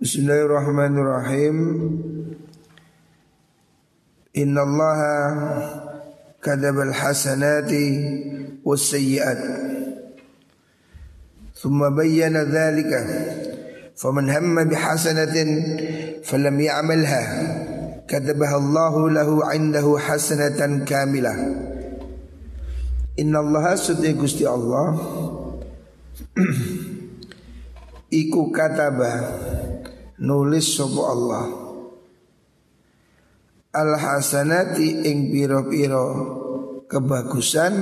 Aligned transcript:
Bismillahirrahmanirrahim. 0.00 1.56
Inna 4.32 4.64
Allah 4.64 5.00
kadab 6.40 6.88
al-hasanati 6.88 7.84
was-sayyi'at. 8.64 9.40
Thumma 11.52 11.92
bayyana 11.92 12.48
dhalika. 12.48 12.96
Faman 13.92 14.32
hamma 14.32 14.64
bihasanatin 14.64 16.24
falam 16.24 16.56
ya'malha 16.56 17.22
kadabaha 18.08 18.56
Allah 18.56 18.94
lahu 19.20 19.44
'indahu 19.44 20.00
hasanatan 20.00 20.88
kamilah. 20.88 21.36
Inna 23.20 23.44
Allah 23.44 23.76
sudai 23.76 24.16
Gusti 24.16 24.48
Allah 24.48 24.96
Iku 28.08 28.48
kataba 28.48 29.12
nulis 30.20 30.76
sopo 30.76 31.02
Allah. 31.08 31.46
Al 33.70 33.90
hasanati 33.96 35.06
ing 35.06 35.30
piro-piro 35.30 36.06
kebagusan 36.90 37.74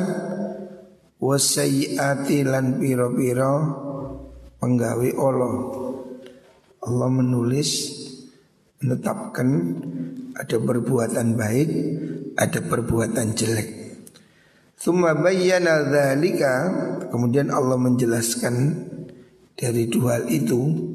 wasayiati 1.18 2.44
lan 2.44 2.78
piro-piro 2.78 3.54
penggawe 4.60 5.08
Allah. 5.16 5.54
Allah 6.78 7.08
menulis 7.10 7.70
menetapkan 8.78 9.48
ada 10.38 10.56
perbuatan 10.62 11.34
baik 11.34 11.68
ada 12.38 12.60
perbuatan 12.62 13.34
jelek. 13.34 13.68
Thumma 14.78 15.18
bayyana 15.18 15.90
dzalika 15.90 16.54
kemudian 17.10 17.50
Allah 17.50 17.74
menjelaskan 17.74 18.54
dari 19.58 19.90
dua 19.90 20.22
hal 20.22 20.30
itu 20.30 20.94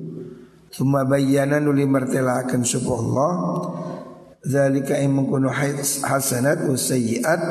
Thumma 0.74 1.06
bayyana 1.06 1.62
nuli 1.62 1.86
martelakan 1.86 2.66
subhanallah. 2.66 3.32
Zalika 4.42 4.98
yang 4.98 5.22
mengkuno 5.22 5.54
hasanat 5.54 6.66
wa 6.66 6.74
sayyiat. 6.74 7.42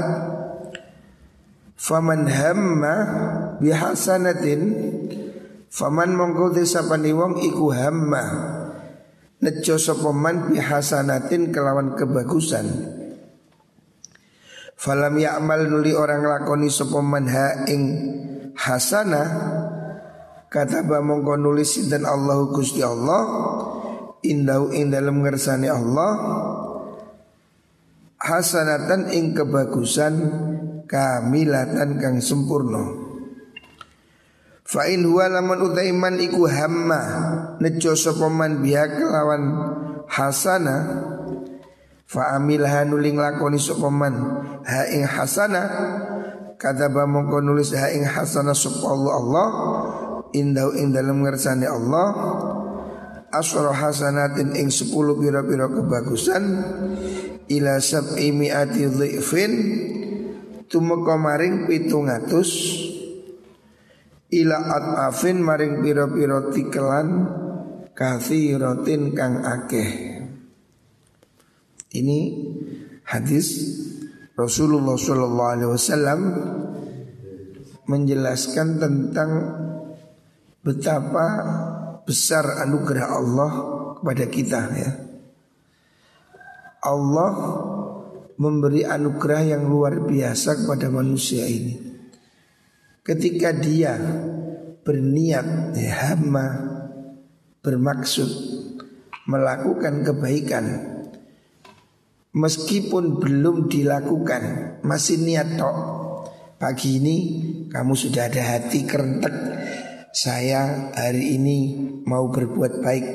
Faman 1.78 2.26
hamma 2.26 2.94
bihasanatin. 3.62 4.60
Faman 5.70 6.18
mongko 6.18 6.50
desapani 6.50 7.14
wong 7.14 7.38
iku 7.46 7.70
hamma. 7.70 8.24
Nejo 9.38 9.78
sopaman 9.78 10.50
bihasanatin 10.50 11.54
kelawan 11.54 11.94
kebagusan. 11.94 12.66
Falam 14.74 15.14
ya'mal 15.14 15.70
nuli 15.70 15.94
orang 15.94 16.26
lakoni 16.26 16.66
sopaman 16.66 17.30
ha 17.30 17.70
ing 17.70 17.82
hasanah 18.58 19.26
Kata 20.52 20.84
mongko 20.84 21.40
nulis 21.40 21.88
dan 21.88 22.04
Allah 22.04 22.44
Gusti 22.52 22.84
Allah 22.84 23.24
Indau 24.20 24.68
ing 24.68 24.92
dalam 24.92 25.24
ngersani 25.24 25.72
Allah 25.72 26.12
Hasanatan 28.20 29.08
ing 29.16 29.32
kebagusan 29.32 30.14
Kamilatan 30.84 31.96
kang 31.96 32.20
sempurna. 32.20 32.84
Fa'in 34.68 35.08
huwa 35.08 35.32
laman 35.32 35.72
utaiman 35.72 36.20
iku 36.20 36.44
hamma 36.44 37.00
Nejo 37.56 37.96
sopaman 37.96 38.60
biha 38.60 38.92
kelawan 38.92 39.42
hasanah 40.04 40.80
Fa'amilha 42.04 42.84
nuling 42.84 43.16
lakoni 43.16 43.56
sopaman 43.56 44.14
Ha 44.68 44.84
ing 44.92 45.08
hasana 45.08 45.62
Kata 46.60 46.92
ba 46.92 47.08
mongko 47.08 47.40
nulis 47.40 47.72
ha 47.72 47.88
ing 47.88 48.04
hasana 48.04 48.52
sop 48.52 48.84
Allah 48.84 49.12
Allah 49.16 49.48
Indau 50.32 50.72
ing 50.76 50.92
dalam 50.92 51.20
ngersani 51.24 51.68
Allah 51.68 52.08
Asra 53.32 53.72
hasanatin 53.72 54.52
ing 54.56 54.68
sepuluh 54.68 55.16
pira-pira 55.16 55.68
kebagusan 55.68 56.44
Ila 57.48 57.80
sab'i 57.80 58.32
mi'ati 58.32 58.88
dhi'fin 58.88 59.52
Tumeka 60.68 61.16
maring 61.20 61.68
pitung 61.68 62.08
atus 62.08 62.50
Ila 64.32 64.56
at'afin 64.56 65.40
maring 65.40 65.84
pira-pira 65.84 66.48
tikelan 66.48 67.08
Kathiratin 67.92 69.12
kang 69.12 69.44
akeh. 69.44 69.90
Ini 71.92 72.20
hadis 73.04 73.48
Rasulullah 74.32 74.96
Shallallahu 74.96 75.52
Alaihi 75.52 75.70
Wasallam 75.76 76.20
menjelaskan 77.84 78.80
tentang 78.80 79.30
betapa 80.62 81.26
besar 82.06 82.62
anugerah 82.62 83.06
Allah 83.10 83.52
kepada 83.98 84.24
kita 84.30 84.60
ya. 84.74 84.90
Allah 86.82 87.32
memberi 88.38 88.82
anugerah 88.82 89.54
yang 89.54 89.70
luar 89.70 90.02
biasa 90.02 90.66
kepada 90.66 90.90
manusia 90.90 91.46
ini. 91.46 91.78
Ketika 93.02 93.54
dia 93.54 93.98
berniat 94.82 95.74
ya, 95.78 96.14
hama 96.14 96.46
bermaksud 97.62 98.30
melakukan 99.26 100.02
kebaikan 100.02 100.64
Meskipun 102.32 103.20
belum 103.20 103.68
dilakukan 103.68 104.42
Masih 104.82 105.20
niat 105.20 105.60
tok 105.60 105.76
Pagi 106.56 106.96
ini 106.96 107.16
kamu 107.68 107.92
sudah 107.92 108.32
ada 108.32 108.56
hati 108.56 108.88
kerentek 108.88 109.51
Saya 110.12 110.92
hari 110.92 111.40
ini 111.40 111.58
mau 112.04 112.28
berbuat 112.28 112.84
baik. 112.84 113.06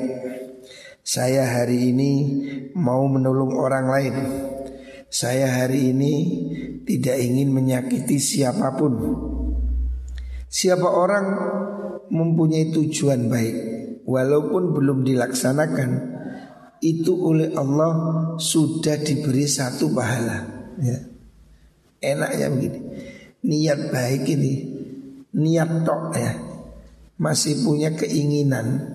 Saya 1.06 1.46
hari 1.46 1.94
ini 1.94 2.12
mau 2.74 3.06
menolong 3.06 3.54
orang 3.54 3.86
lain. 3.86 4.14
Saya 5.08 5.62
hari 5.62 5.94
ini 5.94 6.14
tidak 6.84 7.16
ingin 7.16 7.54
menyakiti 7.54 8.18
siapa 8.20 8.74
pun. 8.76 8.92
Siapa 10.50 10.84
orang 10.84 11.26
mempunyai 12.10 12.72
tujuan 12.72 13.28
baik 13.28 13.56
Walaupun 14.08 14.72
belum 14.72 15.04
dilaksanakan 15.04 15.90
itu 16.80 17.12
oleh 17.12 17.52
Allah 17.52 17.92
sudah 18.40 18.96
diberi 19.04 19.44
satu 19.44 19.92
pahala. 19.92 20.48
Ya. 20.80 21.04
Enaknya 22.00 22.48
begini, 22.48 22.80
niat 23.44 23.92
baik 23.92 24.24
ini, 24.32 24.54
niat 25.36 25.84
tok 25.84 26.16
ya, 26.16 26.32
masih 27.18 27.66
punya 27.66 27.92
keinginan, 27.98 28.94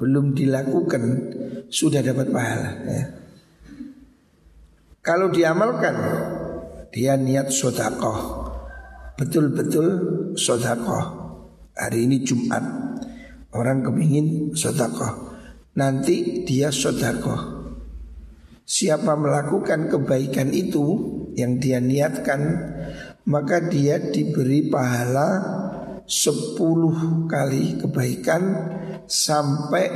belum 0.00 0.32
dilakukan 0.32 1.04
sudah 1.68 2.00
dapat 2.00 2.32
pahala. 2.32 2.70
Ya. 2.88 3.04
Kalau 5.04 5.28
diamalkan, 5.28 5.96
dia 6.88 7.14
niat 7.20 7.52
sodakoh, 7.52 8.50
betul-betul 9.20 9.86
sodakoh. 10.34 11.20
Hari 11.78 12.10
ini 12.10 12.26
Jumat, 12.26 12.64
orang 13.54 13.86
kepingin 13.86 14.50
sodakoh 14.56 15.28
nanti 15.78 16.42
dia 16.42 16.74
sodakoh. 16.74 17.56
Siapa 18.68 19.16
melakukan 19.16 19.88
kebaikan 19.88 20.52
itu 20.52 20.84
yang 21.38 21.56
dia 21.56 21.80
niatkan, 21.80 22.40
maka 23.24 23.64
dia 23.64 23.96
diberi 23.96 24.68
pahala 24.68 25.28
sepuluh 26.08 27.28
kali 27.28 27.76
kebaikan 27.76 28.42
sampai 29.04 29.86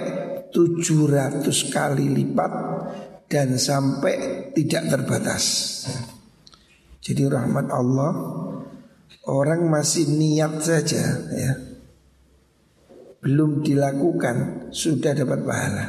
tujuh 0.52 1.08
ratus 1.08 1.72
kali 1.72 2.12
lipat 2.12 2.52
dan 3.32 3.56
sampai 3.56 4.48
tidak 4.52 4.92
terbatas. 4.92 5.44
Jadi 7.00 7.26
rahmat 7.26 7.66
Allah 7.72 8.12
orang 9.26 9.66
masih 9.72 10.12
niat 10.12 10.60
saja 10.60 11.04
ya 11.32 11.72
belum 13.22 13.62
dilakukan 13.62 14.68
sudah 14.74 15.14
dapat 15.14 15.40
pahala. 15.46 15.86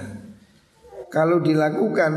Kalau 1.09 1.41
dilakukan 1.41 2.13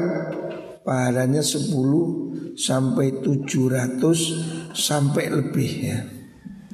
pahalanya 0.84 1.40
10 1.40 2.56
sampai 2.56 3.24
700 3.24 4.76
sampai 4.76 5.24
lebih 5.32 5.72
ya. 5.84 5.98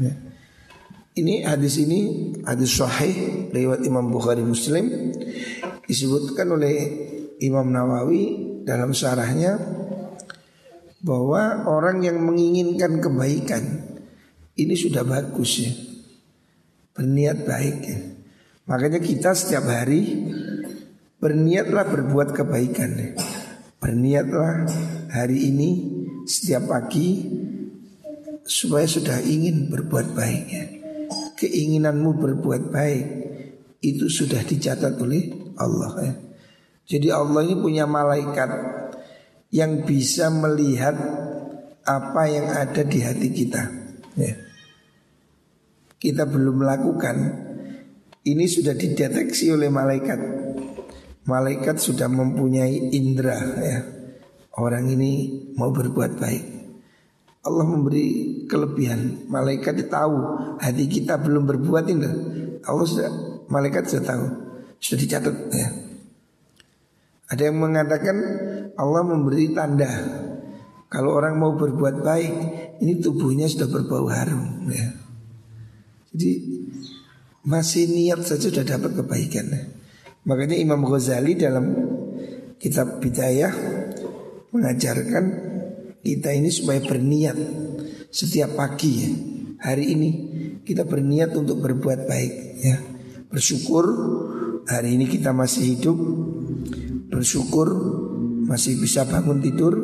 ya. 0.02 0.14
Ini 1.12 1.44
hadis 1.44 1.76
ini 1.76 2.32
hadis 2.40 2.72
sahih 2.80 3.52
lewat 3.52 3.84
Imam 3.84 4.08
Bukhari 4.08 4.40
Muslim 4.40 5.12
disebutkan 5.84 6.48
oleh 6.48 6.76
Imam 7.44 7.68
Nawawi 7.68 8.40
dalam 8.64 8.96
syarahnya 8.96 9.60
bahwa 11.04 11.68
orang 11.68 12.00
yang 12.00 12.16
menginginkan 12.16 12.96
kebaikan 12.96 13.92
ini 14.56 14.72
sudah 14.72 15.04
bagus 15.04 15.68
ya. 15.68 15.72
Berniat 16.96 17.44
baik 17.44 17.78
ya. 17.84 17.98
Makanya 18.72 19.04
kita 19.04 19.36
setiap 19.36 19.68
hari 19.68 20.32
berniatlah 21.20 21.92
berbuat 21.92 22.32
kebaikan. 22.32 23.20
Berniatlah 23.76 24.64
hari 25.12 25.52
ini 25.52 25.70
setiap 26.24 26.72
pagi 26.72 27.20
supaya 28.48 28.88
sudah 28.88 29.20
ingin 29.20 29.68
berbuat 29.68 30.16
baik. 30.16 30.81
Keinginanmu 31.42 32.22
berbuat 32.22 32.70
baik 32.70 33.04
itu 33.82 34.06
sudah 34.06 34.46
dicatat 34.46 34.94
oleh 35.02 35.50
Allah 35.58 35.92
ya. 35.98 36.14
Jadi 36.86 37.08
Allah 37.10 37.42
ini 37.42 37.58
punya 37.58 37.82
malaikat 37.82 38.50
yang 39.50 39.82
bisa 39.82 40.30
melihat 40.30 40.94
apa 41.82 42.22
yang 42.30 42.46
ada 42.46 42.82
di 42.86 42.98
hati 43.02 43.28
kita. 43.34 43.62
Ya. 44.14 44.38
Kita 45.98 46.30
belum 46.30 46.62
melakukan, 46.62 47.16
ini 48.22 48.46
sudah 48.46 48.78
dideteksi 48.78 49.50
oleh 49.50 49.66
malaikat. 49.66 50.18
Malaikat 51.26 51.78
sudah 51.78 52.06
mempunyai 52.06 52.94
indera 52.94 53.38
ya. 53.62 53.78
Orang 54.58 54.90
ini 54.90 55.42
mau 55.58 55.74
berbuat 55.74 56.18
baik. 56.18 56.61
Allah 57.42 57.66
memberi 57.66 58.46
kelebihan. 58.46 59.26
Malaikat 59.26 59.90
tahu 59.90 60.16
hati 60.62 60.86
kita 60.86 61.18
belum 61.18 61.42
berbuat 61.46 61.84
ini. 61.90 62.10
Allah 62.62 62.86
sudah 62.86 63.10
malaikat 63.50 63.90
sudah 63.90 64.04
tahu. 64.14 64.26
Sudah 64.78 64.98
dicatat 64.98 65.36
ya. 65.50 65.68
Ada 67.32 67.48
yang 67.50 67.58
mengatakan 67.58 68.16
Allah 68.78 69.02
memberi 69.02 69.50
tanda 69.56 69.90
kalau 70.92 71.16
orang 71.16 71.40
mau 71.40 71.56
berbuat 71.56 72.04
baik 72.04 72.32
ini 72.84 73.00
tubuhnya 73.00 73.48
sudah 73.48 73.66
berbau 73.72 74.06
harum 74.06 74.68
ya. 74.68 74.92
Jadi 76.12 76.30
masih 77.42 77.90
niat 77.90 78.22
saja 78.22 78.52
sudah 78.52 78.66
dapat 78.66 79.00
kebaikan. 79.00 79.46
Ya. 79.50 79.62
Makanya 80.28 80.54
Imam 80.54 80.84
Ghazali 80.86 81.34
dalam 81.34 81.74
kitab 82.62 83.02
Bidayah 83.02 83.50
mengajarkan 84.54 85.51
kita 86.02 86.34
ini 86.34 86.50
supaya 86.50 86.82
berniat 86.82 87.38
setiap 88.10 88.58
pagi 88.58 88.92
ya. 89.06 89.10
Hari 89.62 89.84
ini 89.94 90.10
kita 90.66 90.82
berniat 90.82 91.38
untuk 91.38 91.62
berbuat 91.62 92.10
baik 92.10 92.34
ya. 92.62 92.76
Bersyukur 93.30 93.86
hari 94.66 94.98
ini 94.98 95.06
kita 95.06 95.30
masih 95.30 95.78
hidup 95.78 95.98
bersyukur 97.12 97.70
masih 98.42 98.80
bisa 98.82 99.06
bangun 99.06 99.38
tidur, 99.38 99.74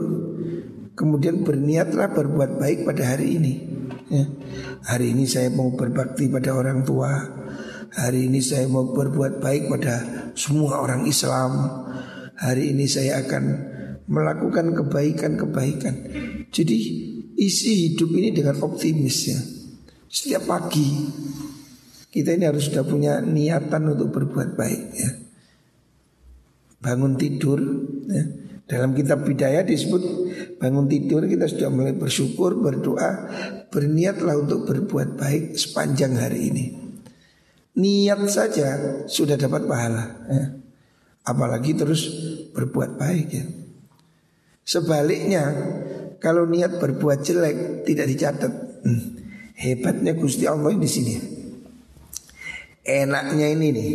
kemudian 0.99 1.47
berniatlah 1.47 2.11
berbuat 2.11 2.59
baik 2.59 2.83
pada 2.83 3.15
hari 3.15 3.39
ini. 3.39 3.55
Ya. 4.09 4.25
Hari 4.89 5.15
ini 5.15 5.29
saya 5.29 5.53
mau 5.53 5.71
berbakti 5.77 6.27
pada 6.33 6.57
orang 6.57 6.83
tua, 6.83 7.13
hari 7.95 8.27
ini 8.27 8.43
saya 8.43 8.67
mau 8.67 8.91
berbuat 8.91 9.39
baik 9.39 9.71
pada 9.71 9.95
semua 10.35 10.81
orang 10.81 11.07
Islam, 11.07 11.53
hari 12.35 12.75
ini 12.75 12.89
saya 12.89 13.23
akan 13.23 13.68
melakukan 14.09 14.73
kebaikan-kebaikan. 14.73 15.95
Jadi 16.49 16.79
isi 17.37 17.93
hidup 17.93 18.11
ini 18.17 18.33
dengan 18.33 18.57
optimis 18.65 19.19
ya. 19.29 19.41
Setiap 20.09 20.49
pagi 20.49 20.89
kita 22.09 22.33
ini 22.33 22.49
harus 22.49 22.73
sudah 22.73 22.83
punya 22.89 23.21
niatan 23.21 23.93
untuk 23.93 24.09
berbuat 24.11 24.57
baik 24.57 24.83
ya 24.97 25.11
bangun 26.79 27.19
tidur 27.19 27.59
ya. 28.09 28.25
Dalam 28.69 28.93
kitab 28.93 29.25
bidaya 29.25 29.65
disebut 29.65 30.03
bangun 30.61 30.93
tidur 30.93 31.25
kita 31.25 31.49
sudah 31.49 31.73
mulai 31.73 31.97
bersyukur, 31.97 32.61
berdoa, 32.61 33.33
berniatlah 33.73 34.45
untuk 34.45 34.69
berbuat 34.69 35.17
baik 35.17 35.57
sepanjang 35.57 36.21
hari 36.21 36.53
ini. 36.53 36.65
Niat 37.81 38.29
saja 38.29 38.69
sudah 39.09 39.41
dapat 39.41 39.65
pahala 39.65 40.05
ya. 40.29 40.45
Apalagi 41.25 41.73
terus 41.81 42.13
berbuat 42.53 43.01
baik 43.01 43.29
ya. 43.33 43.45
Sebaliknya 44.69 45.49
kalau 46.21 46.45
niat 46.45 46.77
berbuat 46.77 47.25
jelek 47.25 47.89
tidak 47.89 48.05
dicatat. 48.13 48.53
Hmm. 48.85 49.17
Hebatnya 49.57 50.13
Gusti 50.13 50.45
Allah 50.45 50.77
di 50.77 50.85
sini. 50.85 51.15
Enaknya 52.85 53.49
ini 53.49 53.69
nih 53.73 53.93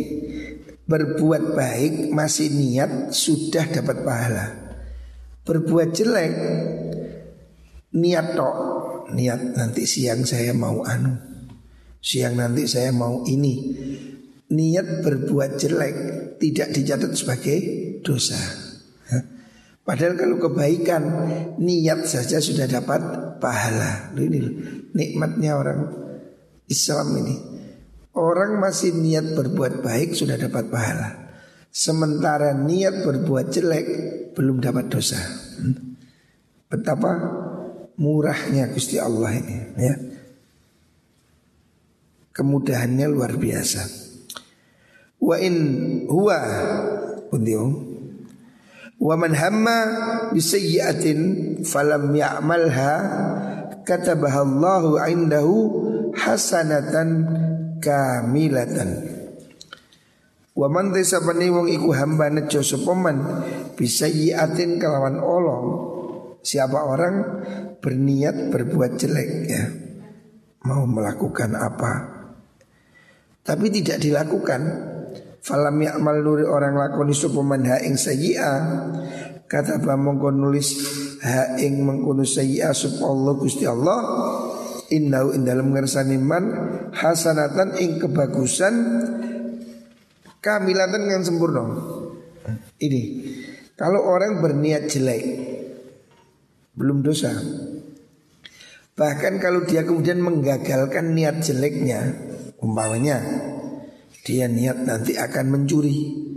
Berbuat 0.84 1.56
baik 1.56 2.12
masih 2.12 2.52
niat 2.52 3.14
sudah 3.14 3.70
dapat 3.72 4.04
pahala. 4.04 4.46
Berbuat 5.46 5.96
jelek 5.96 6.34
niat 7.94 8.36
tok, 8.36 8.56
niat 9.16 9.56
nanti 9.56 9.88
siang 9.88 10.28
saya 10.28 10.52
mau 10.52 10.84
anu. 10.84 11.16
Siang 12.04 12.36
nanti 12.36 12.68
saya 12.68 12.92
mau 12.92 13.24
ini. 13.24 13.54
Niat 14.52 15.00
berbuat 15.00 15.56
jelek 15.56 15.96
tidak 16.36 16.68
dicatat 16.76 17.16
sebagai 17.16 17.58
dosa. 18.04 18.63
Padahal 19.84 20.16
kalau 20.16 20.40
kebaikan 20.40 21.02
niat 21.60 22.08
saja 22.08 22.40
sudah 22.40 22.64
dapat 22.64 23.00
pahala. 23.36 24.16
Ini 24.16 24.40
nikmatnya 24.96 25.60
orang 25.60 25.80
Islam 26.64 27.20
ini. 27.20 27.36
Orang 28.16 28.64
masih 28.64 28.96
niat 28.96 29.36
berbuat 29.36 29.84
baik 29.84 30.16
sudah 30.16 30.40
dapat 30.40 30.72
pahala. 30.72 31.36
Sementara 31.68 32.56
niat 32.56 33.04
berbuat 33.04 33.52
jelek 33.52 33.86
belum 34.32 34.64
dapat 34.64 34.88
dosa. 34.88 35.20
Betapa 36.72 37.12
murahnya 38.00 38.72
Gusti 38.72 38.96
Allah 38.96 39.36
ini 39.36 39.56
ya. 39.76 39.94
Kemudahannya 42.32 43.06
luar 43.12 43.36
biasa. 43.36 43.84
Wa 45.20 45.36
in 45.38 45.56
huwa 46.08 46.38
Wa 48.98 49.14
man 49.18 49.34
hamma 49.34 49.78
bisayyi'atin 50.32 51.60
falam 51.66 52.14
ya'malha 52.14 52.92
katabaha 53.84 54.46
Allahu 54.46 55.00
indahu 55.02 55.56
hasanatan 56.14 57.08
kamilatan. 57.82 58.90
Wa 60.54 60.70
man 60.70 60.94
tisabani 60.94 61.50
wong 61.50 61.66
iku 61.66 61.90
hamba 61.90 62.30
nejo 62.30 62.62
sopoman 62.62 63.42
bisa 63.74 64.06
yiatin 64.06 64.78
kelawan 64.78 65.18
olong 65.18 65.94
Siapa 66.44 66.76
orang 66.76 67.40
berniat 67.80 68.52
berbuat 68.52 69.00
jelek 69.00 69.30
ya. 69.48 69.64
Mau 70.68 70.84
melakukan 70.84 71.56
apa. 71.56 71.92
Tapi 73.40 73.72
tidak 73.72 74.04
dilakukan 74.04 74.60
Falam 75.44 75.76
ya'mal 75.76 76.24
nuri 76.24 76.48
orang 76.48 76.72
lakoni 76.72 77.12
sopoman 77.12 77.68
ha'ing 77.68 78.00
sayyi'a 78.00 78.52
Kata 79.44 79.76
mongko 79.76 80.32
nulis 80.32 80.72
ha'ing 81.20 81.84
mengkono 81.84 82.24
sayyi'a 82.24 82.72
Sup 82.72 83.04
Allah 83.04 83.32
Gusti 83.36 83.68
Allah 83.68 84.00
Innau 84.92 85.36
in 85.36 85.44
dalam 85.44 85.72
ngersani 85.72 86.16
man 86.20 86.44
hasanatan 86.92 87.80
ing 87.80 87.96
kebagusan 88.04 88.74
kamilatan 90.44 91.08
yang 91.08 91.24
sempurna. 91.24 91.64
Ini 92.76 93.02
kalau 93.80 94.04
orang 94.04 94.44
berniat 94.44 94.92
jelek 94.92 95.24
belum 96.76 97.00
dosa. 97.00 97.32
Bahkan 98.94 99.42
kalau 99.42 99.64
dia 99.66 99.82
kemudian 99.82 100.22
menggagalkan 100.22 101.16
niat 101.16 101.42
jeleknya, 101.42 102.14
umpamanya 102.62 103.18
dia 104.24 104.48
niat 104.48 104.88
nanti 104.88 105.14
akan 105.20 105.46
mencuri. 105.52 106.32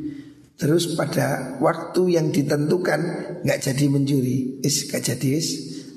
Terus 0.57 0.97
pada 0.97 1.55
waktu 1.63 2.19
yang 2.19 2.33
ditentukan 2.33 2.99
nggak 3.45 3.59
jadi 3.61 3.85
mencuri, 3.87 4.59
is 4.65 4.89
gak 4.89 5.05
jadi 5.05 5.37
is 5.37 5.47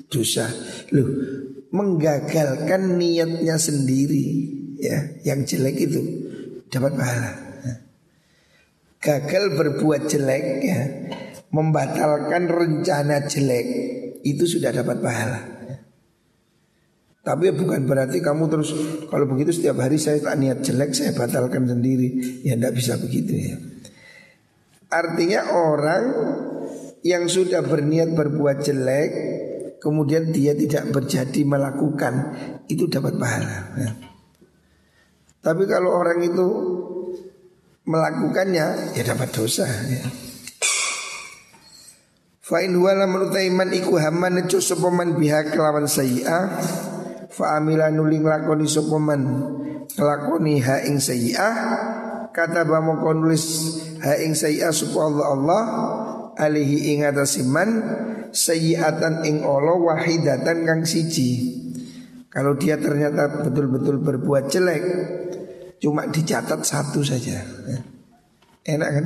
dosa. 0.07 0.47
Loh, 0.93 1.09
menggagalkan 1.73 2.95
niatnya 2.95 3.57
sendiri 3.57 4.25
ya 4.77 5.17
yang 5.25 5.43
jelek 5.43 5.75
itu 5.81 6.01
dapat 6.71 6.93
pahala. 6.95 7.31
Gagal 9.01 9.57
berbuat 9.57 10.13
jelek 10.13 10.45
ya 10.61 10.81
membatalkan 11.49 12.45
rencana 12.47 13.25
jelek 13.25 13.67
itu 14.21 14.45
sudah 14.45 14.69
dapat 14.71 15.01
pahala. 15.01 15.50
Tapi 17.21 17.53
bukan 17.53 17.85
berarti 17.85 18.17
kamu 18.17 18.49
terus 18.49 18.73
kalau 19.05 19.29
begitu 19.29 19.53
setiap 19.53 19.77
hari 19.85 20.01
saya 20.01 20.17
tak 20.17 20.41
niat 20.41 20.65
jelek 20.65 20.89
saya 20.97 21.13
batalkan 21.13 21.69
sendiri 21.69 22.41
ya 22.41 22.57
tidak 22.57 22.73
bisa 22.73 22.97
begitu 22.97 23.33
ya. 23.37 23.55
Artinya 24.89 25.53
orang 25.53 26.03
yang 27.05 27.29
sudah 27.29 27.61
berniat 27.61 28.17
berbuat 28.17 28.65
jelek 28.65 29.11
kemudian 29.77 30.33
dia 30.33 30.57
tidak 30.57 30.89
berjadi 30.89 31.41
melakukan 31.45 32.13
itu 32.65 32.89
dapat 32.89 33.13
pahala. 33.21 33.57
Ya. 33.77 33.91
Tapi 35.45 35.69
kalau 35.69 35.93
orang 35.93 36.25
itu 36.25 36.47
melakukannya 37.85 38.97
ya 38.97 39.03
dapat 39.05 39.29
dosa. 39.29 39.69
Ya. 39.69 40.09
Fa 42.41 42.65
in 42.65 42.73
huwa 42.73 42.97
lamun 42.97 43.29
iman 43.29 43.69
iku 43.77 44.01
haman 44.01 44.41
nejo 44.41 44.57
sapa 44.57 44.89
biha 44.89 45.53
kelawan 45.53 45.85
sayyi'ah 45.85 46.89
fa 47.31 47.57
amila 47.57 47.87
nuling 47.87 48.27
lakoni 48.27 48.67
sapa 48.67 48.99
man 48.99 49.23
lakoni 49.95 50.59
ha 50.59 50.83
ing 50.83 50.99
sayyi'ah 50.99 51.55
kata 52.35 52.67
bamo 52.67 52.99
nulis 53.15 53.79
ha 54.03 54.19
ing 54.19 54.35
sayyi'ah 54.35 54.75
sapa 54.75 54.99
Allah 54.99 55.27
Allah 55.31 55.63
alihi 56.37 56.95
ing 56.95 56.99
atasiman 57.07 57.69
sayyiatan 58.31 59.27
ing 59.27 59.43
Allah 59.43 59.77
wahidatan 59.77 60.63
kang 60.63 60.83
siji. 60.87 61.59
Kalau 62.31 62.55
dia 62.55 62.79
ternyata 62.79 63.43
betul-betul 63.43 63.99
berbuat 63.99 64.47
jelek, 64.47 64.83
cuma 65.83 66.07
dicatat 66.07 66.63
satu 66.63 67.03
saja. 67.03 67.43
Enak 68.63 68.89
kan? 68.89 69.05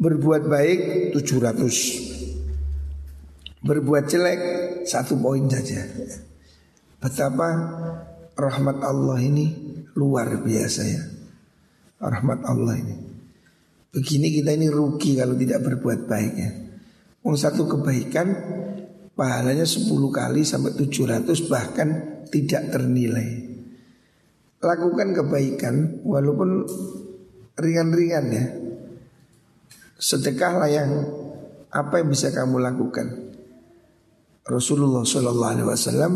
Berbuat 0.00 0.48
baik 0.48 1.12
700 1.14 3.60
Berbuat 3.62 4.10
jelek 4.10 4.40
satu 4.88 5.14
poin 5.20 5.44
saja 5.46 5.84
Betapa 7.02 7.48
rahmat 8.38 8.78
Allah 8.78 9.18
ini 9.18 9.46
luar 9.98 10.38
biasa 10.38 10.82
ya 10.86 11.02
Rahmat 11.98 12.46
Allah 12.46 12.78
ini 12.78 12.96
Begini 13.90 14.30
kita 14.30 14.54
ini 14.54 14.70
rugi 14.70 15.18
kalau 15.18 15.34
tidak 15.34 15.66
berbuat 15.66 16.06
baik 16.06 16.34
ya 16.38 16.50
Mau 17.22 17.38
satu 17.38 17.66
kebaikan 17.66 18.34
pahalanya 19.14 19.62
10 19.62 19.86
kali 20.10 20.42
sampai 20.42 20.74
700 20.74 21.30
bahkan 21.46 21.88
tidak 22.32 22.74
ternilai. 22.74 23.28
Lakukan 24.62 25.14
kebaikan 25.14 26.02
walaupun 26.02 26.66
ringan-ringan 27.58 28.26
ya. 28.30 28.44
Sedekahlah 30.02 30.66
yang 30.66 30.90
apa 31.70 32.02
yang 32.02 32.10
bisa 32.10 32.34
kamu 32.34 32.58
lakukan. 32.58 33.06
Rasulullah 34.42 35.06
Shallallahu 35.06 35.52
Alaihi 35.54 35.68
Wasallam 35.70 36.12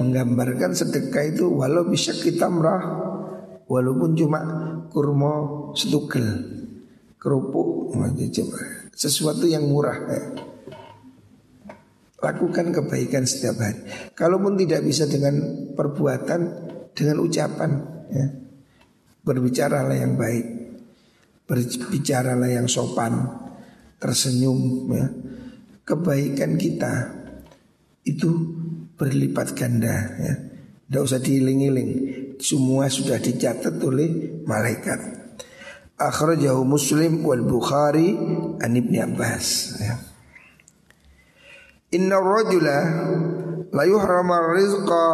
menggambarkan 0.00 0.72
sedekah 0.74 1.24
itu 1.32 1.46
walau 1.52 1.86
bisa 1.88 2.12
kita 2.16 2.48
merah, 2.48 2.82
walaupun 3.68 4.16
cuma 4.16 4.40
kurma 4.92 5.32
setugel 5.72 6.26
kerupuk 7.22 7.94
sesuatu 8.90 9.46
yang 9.46 9.70
murah 9.70 9.98
ya. 10.10 10.22
Lakukan 12.22 12.70
kebaikan 12.70 13.26
setiap 13.26 13.58
hari. 13.58 13.82
Kalaupun 14.14 14.54
tidak 14.54 14.86
bisa 14.86 15.10
dengan 15.10 15.42
perbuatan, 15.74 16.40
dengan 16.94 17.18
ucapan, 17.18 17.70
ya. 18.14 18.26
berbicaralah 19.26 19.98
yang 19.98 20.14
baik, 20.14 20.46
berbicaralah 21.50 22.46
yang 22.46 22.70
sopan, 22.70 23.26
tersenyum. 23.98 24.86
Ya. 24.94 25.06
Kebaikan 25.82 26.54
kita 26.62 27.10
itu 28.06 28.61
berlipat 29.02 29.58
ganda. 29.58 30.14
Ya. 30.22 30.34
Tidak 30.86 31.02
usah 31.02 31.18
diiling-iling. 31.18 31.90
Semua 32.38 32.86
sudah 32.86 33.18
dicatat 33.18 33.82
oleh 33.82 34.38
malaikat. 34.46 35.00
Akhrajahu 35.98 36.62
Muslim 36.62 37.26
wal 37.26 37.42
Bukhari 37.42 38.14
an 38.62 38.70
Ibnu 38.78 38.98
Abbas. 39.02 39.46
Ya. 39.82 39.98
Inna 41.98 42.22
rajula 42.22 42.78
la 43.74 43.84
yuhrama 43.84 44.54
rizqa 44.54 45.04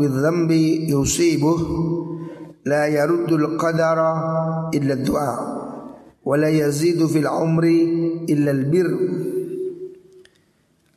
bidzambi 0.00 0.88
yusibuh 0.88 1.60
la 2.66 2.88
yaruddul 2.88 3.54
qadara 3.60 4.10
illa 4.74 4.98
du'a 4.98 5.34
wa 6.26 6.34
la 6.34 6.50
yazidu 6.50 7.06
fil 7.06 7.30
umri 7.30 7.78
illa 8.26 8.50
al 8.50 8.64
bir 8.66 8.88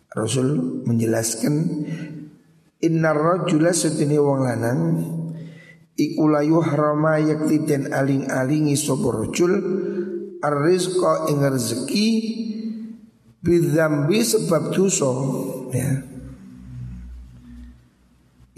Rasul 0.10 0.82
menjelaskan 0.90 1.54
Inna 2.80 3.12
rajula 3.12 3.76
setini 3.76 4.16
wong 4.16 4.40
lanang 4.44 4.82
Iku 6.00 6.32
la 6.32 6.40
yuhrama 6.40 7.20
yakti 7.20 7.68
den 7.68 7.92
aling-alingi 7.92 8.80
sapa 8.80 9.08
rajul 9.12 9.54
Ar-rizqa 10.40 11.28
ing 11.28 11.44
rezeki 11.44 12.08
Bidzambi 13.40 14.20
sebab 14.20 14.76
dosa 14.76 15.08
ya. 15.72 16.04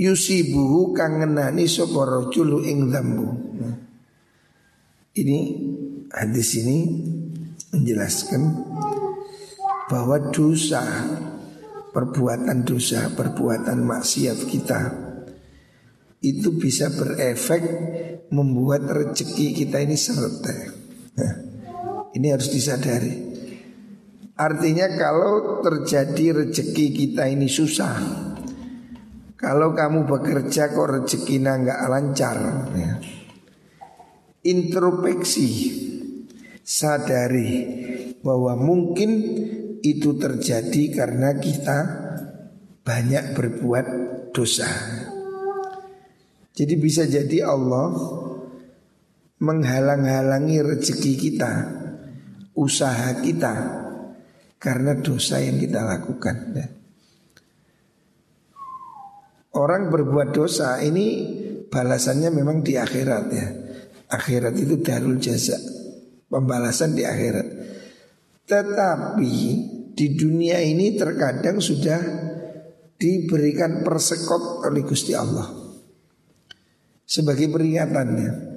Yusibuhu 0.02 0.98
kang 0.98 1.22
ngenani 1.22 1.70
sapa 1.70 2.34
ing 2.66 2.90
dzambu. 2.90 3.30
Nah. 3.62 3.78
Ini 5.14 5.40
hadis 6.10 6.58
ini 6.58 6.78
menjelaskan 7.70 8.42
bahwa 9.86 10.34
dosa 10.34 10.82
perbuatan 11.92 12.64
dosa, 12.64 13.12
perbuatan 13.12 13.84
maksiat 13.84 14.40
kita 14.48 14.82
itu 16.22 16.54
bisa 16.56 16.88
berefek 16.94 17.64
membuat 18.32 18.88
rezeki 18.88 19.58
kita 19.58 19.82
ini 19.82 19.98
seret. 19.98 20.40
Nah, 21.18 21.34
ini 22.16 22.28
harus 22.32 22.48
disadari. 22.48 23.32
Artinya 24.38 24.88
kalau 24.98 25.62
terjadi 25.62 26.46
rezeki 26.46 26.86
kita 26.98 27.30
ini 27.30 27.46
susah 27.46 27.94
Kalau 29.42 29.74
kamu 29.74 30.06
bekerja 30.06 30.70
kok 30.70 30.86
rezekinya 30.86 31.58
nggak 31.58 31.82
lancar 31.90 32.38
ya. 32.78 32.94
Introspeksi 34.46 35.50
Sadari 36.62 37.50
bahwa 38.22 38.54
mungkin 38.54 39.10
itu 39.82 40.18
terjadi 40.18 40.84
karena 40.94 41.38
kita 41.38 41.78
banyak 42.82 43.38
berbuat 43.38 43.86
dosa 44.34 44.70
Jadi 46.52 46.74
bisa 46.78 47.06
jadi 47.06 47.48
Allah 47.48 47.94
menghalang-halangi 49.42 50.62
rezeki 50.62 51.14
kita 51.18 51.52
Usaha 52.52 53.16
kita 53.24 53.82
karena 54.62 54.94
dosa 54.94 55.42
yang 55.42 55.58
kita 55.58 55.82
lakukan. 55.82 56.54
Ya. 56.54 56.68
Orang 59.58 59.90
berbuat 59.90 60.38
dosa 60.38 60.78
ini 60.86 61.26
balasannya 61.68 62.30
memang 62.30 62.62
di 62.62 62.78
akhirat 62.78 63.26
ya. 63.34 63.48
Akhirat 64.14 64.54
itu 64.62 64.80
darul 64.86 65.18
jaza. 65.18 65.58
Pembalasan 66.30 66.94
di 66.94 67.04
akhirat. 67.04 67.48
Tetapi 68.52 69.36
di 69.96 70.08
dunia 70.12 70.60
ini 70.60 71.00
terkadang 71.00 71.64
sudah 71.64 72.04
diberikan 73.00 73.80
persekot 73.80 74.68
oleh 74.68 74.84
Gusti 74.84 75.16
Allah. 75.16 75.48
Sebagai 77.08 77.48
peringatannya. 77.48 78.52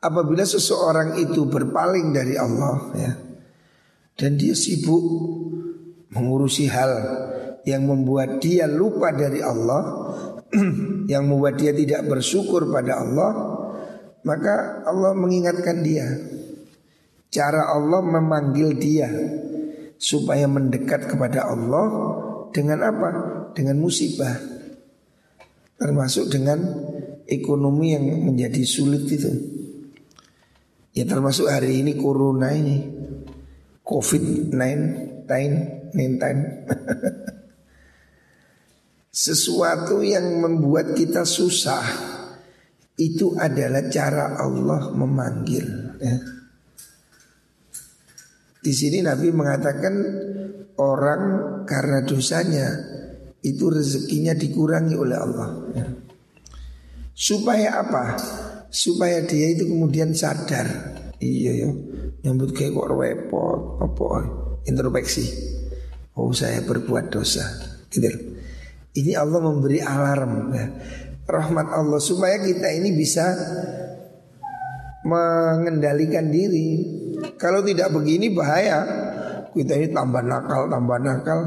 Apabila 0.00 0.46
seseorang 0.46 1.18
itu 1.18 1.50
berpaling 1.50 2.14
dari 2.14 2.38
Allah 2.38 2.76
ya, 2.94 3.12
dan 4.16 4.38
dia 4.38 4.56
sibuk 4.56 5.04
mengurusi 6.14 6.70
hal 6.70 6.94
yang 7.68 7.84
membuat 7.84 8.40
dia 8.40 8.64
lupa 8.70 9.12
dari 9.12 9.42
Allah, 9.42 9.82
yang 11.12 11.28
membuat 11.28 11.58
dia 11.58 11.76
tidak 11.76 12.08
bersyukur 12.08 12.72
pada 12.72 13.02
Allah, 13.02 13.30
maka 14.24 14.86
Allah 14.86 15.12
mengingatkan 15.12 15.84
dia. 15.84 16.39
Cara 17.30 17.70
Allah 17.70 18.02
memanggil 18.02 18.74
dia 18.74 19.06
supaya 19.94 20.50
mendekat 20.50 21.06
kepada 21.06 21.46
Allah 21.46 21.86
dengan 22.50 22.82
apa? 22.82 23.10
Dengan 23.54 23.78
musibah. 23.78 24.34
Termasuk 25.78 26.26
dengan 26.26 26.58
ekonomi 27.30 27.94
yang 27.94 28.04
menjadi 28.26 28.66
sulit 28.66 29.06
itu. 29.06 29.30
Ya 30.90 31.06
termasuk 31.06 31.46
hari 31.46 31.86
ini 31.86 31.94
corona 31.94 32.50
ini 32.50 32.82
COVID-19 33.86 35.30
Sesuatu 39.30 40.02
yang 40.02 40.42
membuat 40.42 40.98
kita 40.98 41.22
susah 41.22 41.86
Itu 42.98 43.38
adalah 43.38 43.86
cara 43.86 44.34
Allah 44.34 44.90
memanggil 44.90 45.66
ya. 46.02 46.39
Di 48.60 48.72
sini 48.76 49.00
Nabi 49.00 49.32
mengatakan 49.32 49.94
Orang 50.76 51.22
karena 51.64 52.04
dosanya 52.04 52.68
Itu 53.40 53.72
rezekinya 53.72 54.36
dikurangi 54.36 54.94
oleh 55.00 55.16
Allah. 55.16 55.48
Ya. 55.72 55.86
Supaya 57.16 57.80
apa? 57.80 58.20
Supaya 58.68 59.24
dia 59.24 59.56
itu 59.56 59.64
kemudian 59.64 60.12
sadar. 60.12 60.68
Iya 61.20 61.52
ya. 61.64 61.70
Nyambut 62.24 62.52
kayak 62.52 62.76
kok 62.76 62.88
repot 62.92 63.80
Apa? 63.80 64.08
Introspeksi. 64.68 65.24
Oh 66.20 66.36
saya 66.36 66.60
berbuat 66.60 67.08
dosa. 67.08 67.48
Gitu. 67.88 68.12
Ini 68.92 69.16
Allah 69.16 69.40
memberi 69.40 69.80
alarm 69.80 70.52
ya. 70.52 70.66
Rahmat 71.24 71.66
Allah 71.72 72.00
supaya 72.00 72.44
kita 72.44 72.68
ini 72.76 72.92
bisa 72.92 73.24
Mengendalikan 75.00 76.28
diri 76.28 76.99
Kalau 77.36 77.60
tidak 77.64 77.92
begini 77.92 78.32
bahaya 78.32 78.84
Kita 79.52 79.76
ini 79.76 79.92
tambah 79.92 80.22
nakal 80.24 80.70
Tambah 80.70 80.98
nakal 81.02 81.40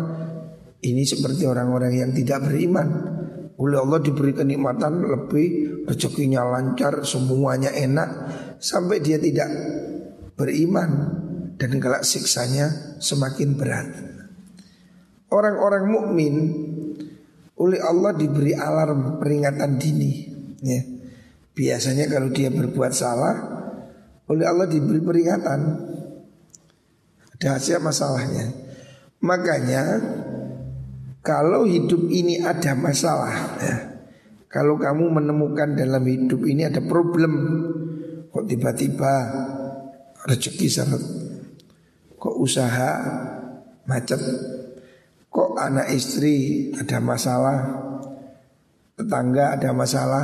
Ini 0.83 1.03
seperti 1.07 1.47
orang-orang 1.47 1.93
yang 1.95 2.11
tidak 2.11 2.45
beriman 2.45 3.13
oleh 3.53 3.77
Allah 3.79 4.01
diberi 4.01 4.33
kenikmatan 4.33 5.05
lebih 5.05 5.47
rezekinya 5.85 6.41
lancar 6.41 7.05
semuanya 7.05 7.69
enak 7.69 8.09
sampai 8.57 8.97
dia 8.99 9.21
tidak 9.21 9.47
beriman 10.33 10.89
dan 11.57 11.77
kelak 11.77 12.01
siksanya 12.01 12.97
semakin 12.97 13.53
berat. 13.53 13.87
Orang-orang 15.29 15.85
mukmin 15.89 16.35
oleh 17.57 17.79
Allah 17.81 18.13
diberi 18.17 18.57
alarm 18.57 19.21
peringatan 19.21 19.77
dini. 19.77 20.11
Ya. 20.61 20.81
Biasanya 21.53 22.09
kalau 22.09 22.33
dia 22.33 22.49
berbuat 22.49 22.91
salah, 22.97 23.52
oleh 24.31 24.45
Allah 24.47 24.67
diberi 24.69 25.01
peringatan. 25.03 25.59
Dahsyat 27.39 27.83
masalahnya. 27.83 28.47
Makanya 29.23 29.83
kalau 31.23 31.63
hidup 31.63 32.11
ini 32.11 32.43
ada 32.43 32.75
masalah 32.75 33.55
ya, 33.63 33.75
Kalau 34.51 34.75
kamu 34.75 35.23
menemukan 35.23 35.71
dalam 35.71 36.03
hidup 36.03 36.43
ini 36.43 36.67
ada 36.67 36.83
problem 36.83 37.33
Kok 38.27 38.43
tiba-tiba 38.43 39.13
rezeki 40.27 40.67
sangat 40.67 40.99
Kok 42.19 42.35
usaha 42.43 42.91
macet 43.87 44.19
Kok 45.31 45.55
anak 45.55 45.95
istri 45.95 46.67
ada 46.75 46.99
masalah 46.99 47.57
Tetangga 48.99 49.55
ada 49.55 49.71
masalah 49.71 50.23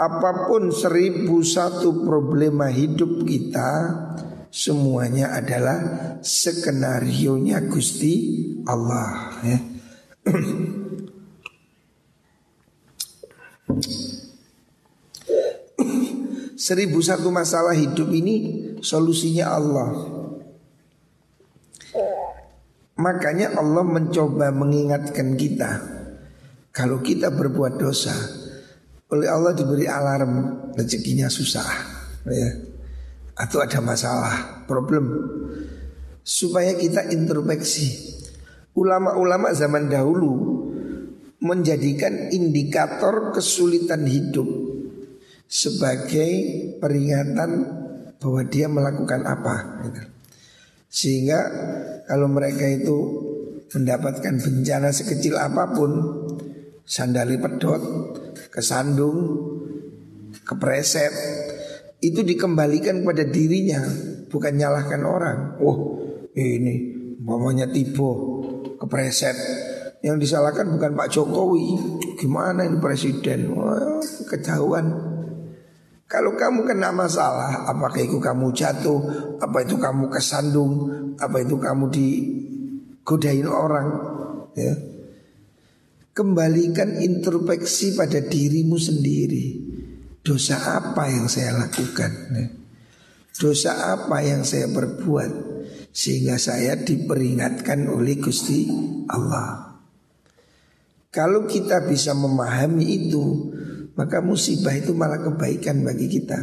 Apa 0.00 0.48
pun 0.48 0.72
seribu 0.72 1.44
satu 1.44 2.08
problema 2.08 2.72
hidup 2.72 3.28
kita 3.28 3.68
Semuanya 4.50 5.30
adalah 5.38 5.78
skenario 6.26 7.38
nya 7.38 7.62
Gusti 7.62 8.42
Allah 8.66 9.30
ya. 9.46 9.58
Seribu 16.58 16.98
satu 16.98 17.30
masalah 17.30 17.78
hidup 17.78 18.10
ini 18.10 18.36
solusinya 18.82 19.54
Allah. 19.54 19.90
Makanya 22.98 23.54
Allah 23.54 23.86
mencoba 23.86 24.52
mengingatkan 24.52 25.38
kita 25.38 25.70
Kalau 26.74 27.00
kita 27.00 27.30
berbuat 27.32 27.80
dosa 27.80 28.12
Oleh 29.10 29.26
Allah 29.26 29.52
diberi 29.54 29.90
alarm 29.90 30.32
rezekinya 30.78 31.26
susah 31.26 31.66
ya. 32.30 32.50
Atau 33.34 33.64
ada 33.64 33.80
masalah, 33.80 34.64
problem 34.68 35.16
Supaya 36.20 36.76
kita 36.76 37.08
introspeksi 37.10 38.20
Ulama-ulama 38.76 39.50
zaman 39.50 39.90
dahulu 39.90 40.60
menjadikan 41.40 42.30
indikator 42.30 43.32
kesulitan 43.34 44.06
hidup 44.06 44.46
sebagai 45.50 46.30
peringatan 46.78 47.50
bahwa 48.20 48.42
dia 48.46 48.70
melakukan 48.70 49.26
apa. 49.26 49.54
Gitu. 49.88 50.02
Sehingga 50.86 51.40
kalau 52.06 52.30
mereka 52.30 52.68
itu 52.68 52.98
mendapatkan 53.74 54.38
bencana 54.38 54.94
sekecil 54.94 55.34
apa 55.40 55.74
pun, 55.74 55.90
sandali 56.86 57.40
pedot, 57.40 57.82
kesandung, 58.50 59.18
kepreset, 60.44 61.10
itu 62.02 62.20
dikembalikan 62.26 63.02
pada 63.06 63.24
dirinya, 63.24 63.80
bukan 64.28 64.52
nyalahkan 64.58 65.02
orang. 65.06 65.38
Oh, 65.62 66.02
ini 66.34 66.74
mamanya 67.20 67.70
tibo 67.70 68.42
kepreset 68.80 69.36
yang 70.00 70.16
disalahkan 70.16 70.64
bukan 70.64 70.96
Pak 70.96 71.12
Jokowi 71.12 71.76
Gimana 72.16 72.64
ini 72.64 72.80
presiden 72.80 73.52
Wah, 73.52 74.00
Kejauhan 74.00 74.86
Kalau 76.08 76.32
kamu 76.40 76.64
kena 76.64 76.88
masalah 76.88 77.68
Apakah 77.68 78.00
itu 78.00 78.16
kamu 78.16 78.48
jatuh 78.56 78.96
Apa 79.36 79.60
itu 79.68 79.76
kamu 79.76 80.08
kesandung 80.08 80.88
Apa 81.20 81.44
itu 81.44 81.60
kamu 81.60 81.92
digodain 81.92 83.44
orang 83.44 83.88
ya. 84.56 84.72
Kembalikan 86.10 86.98
introspeksi 86.98 87.94
pada 87.94 88.18
dirimu 88.18 88.76
sendiri 88.76 89.70
Dosa 90.20 90.76
apa 90.76 91.08
yang 91.08 91.32
saya 91.32 91.56
lakukan. 91.56 92.12
Dosa 93.32 93.96
apa 93.96 94.20
yang 94.20 94.44
saya 94.44 94.68
perbuat 94.68 95.32
sehingga 95.96 96.36
saya 96.36 96.76
diperingatkan 96.76 97.88
oleh 97.88 98.20
Gusti 98.20 98.68
Allah. 99.08 99.80
Kalau 101.08 101.48
kita 101.48 101.88
bisa 101.88 102.12
memahami 102.12 102.86
itu, 103.00 103.24
maka 103.96 104.20
musibah 104.20 104.76
itu 104.76 104.92
malah 104.92 105.24
kebaikan 105.24 105.82
bagi 105.82 106.06
kita. 106.06 106.38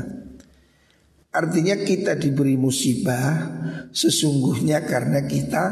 Artinya 1.37 1.77
kita 1.77 2.17
diberi 2.17 2.57
musibah 2.57 3.61
sesungguhnya 3.93 4.89
karena 4.89 5.21
kita 5.29 5.65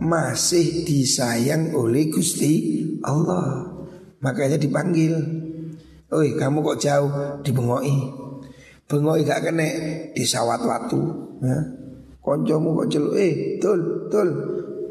masih 0.00 0.88
disayang 0.88 1.76
oleh 1.76 2.08
Gusti 2.08 2.88
Allah. 3.04 3.66
Makanya 4.20 4.60
dipanggil. 4.60 5.16
Oi, 6.10 6.34
kamu 6.34 6.58
kok 6.60 6.80
jauh 6.82 7.12
dibengoi. 7.40 8.20
Bengoi 8.90 9.22
gak 9.22 9.46
kena 9.46 9.68
disawat 10.18 10.66
watu. 10.66 11.02
Ya. 11.38 11.58
Koncomu 12.18 12.74
kok 12.82 12.90
celuk 12.90 13.14
eh 13.16 13.56
tul 13.62 14.10
tul 14.10 14.28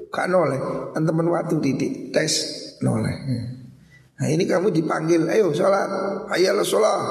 gak 0.09 0.31
noleh 0.31 0.57
teman 0.95 1.27
waktu 1.29 1.59
titik 1.59 2.15
tes 2.15 2.31
noleh. 2.81 3.15
Nah 4.19 4.27
ini 4.27 4.47
kamu 4.47 4.71
dipanggil 4.71 5.27
ayo 5.27 5.51
sholat 5.51 5.91
ayo 6.31 6.63
sholat 6.63 7.01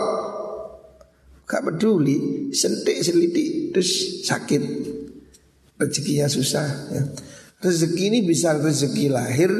Gak 1.48 1.64
peduli 1.64 2.50
sentik 2.52 3.00
selidik 3.04 3.72
terus 3.72 4.24
sakit 4.24 4.62
rezekinya 5.76 6.26
susah 6.26 6.68
ya. 6.92 7.02
Rezeki 7.58 8.04
ini 8.14 8.18
bisa 8.22 8.54
rezeki 8.54 9.12
lahir 9.12 9.50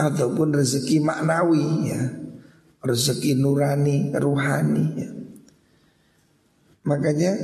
ataupun 0.00 0.56
rezeki 0.56 1.04
maknawi 1.04 1.92
ya. 1.92 2.02
Rezeki 2.80 3.36
nurani, 3.36 4.08
ruhani 4.16 4.86
ya. 4.96 5.10
Makanya 6.88 7.36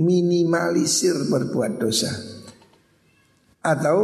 minimalisir 0.00 1.28
berbuat 1.28 1.76
dosa 1.76 2.08
atau 3.60 3.98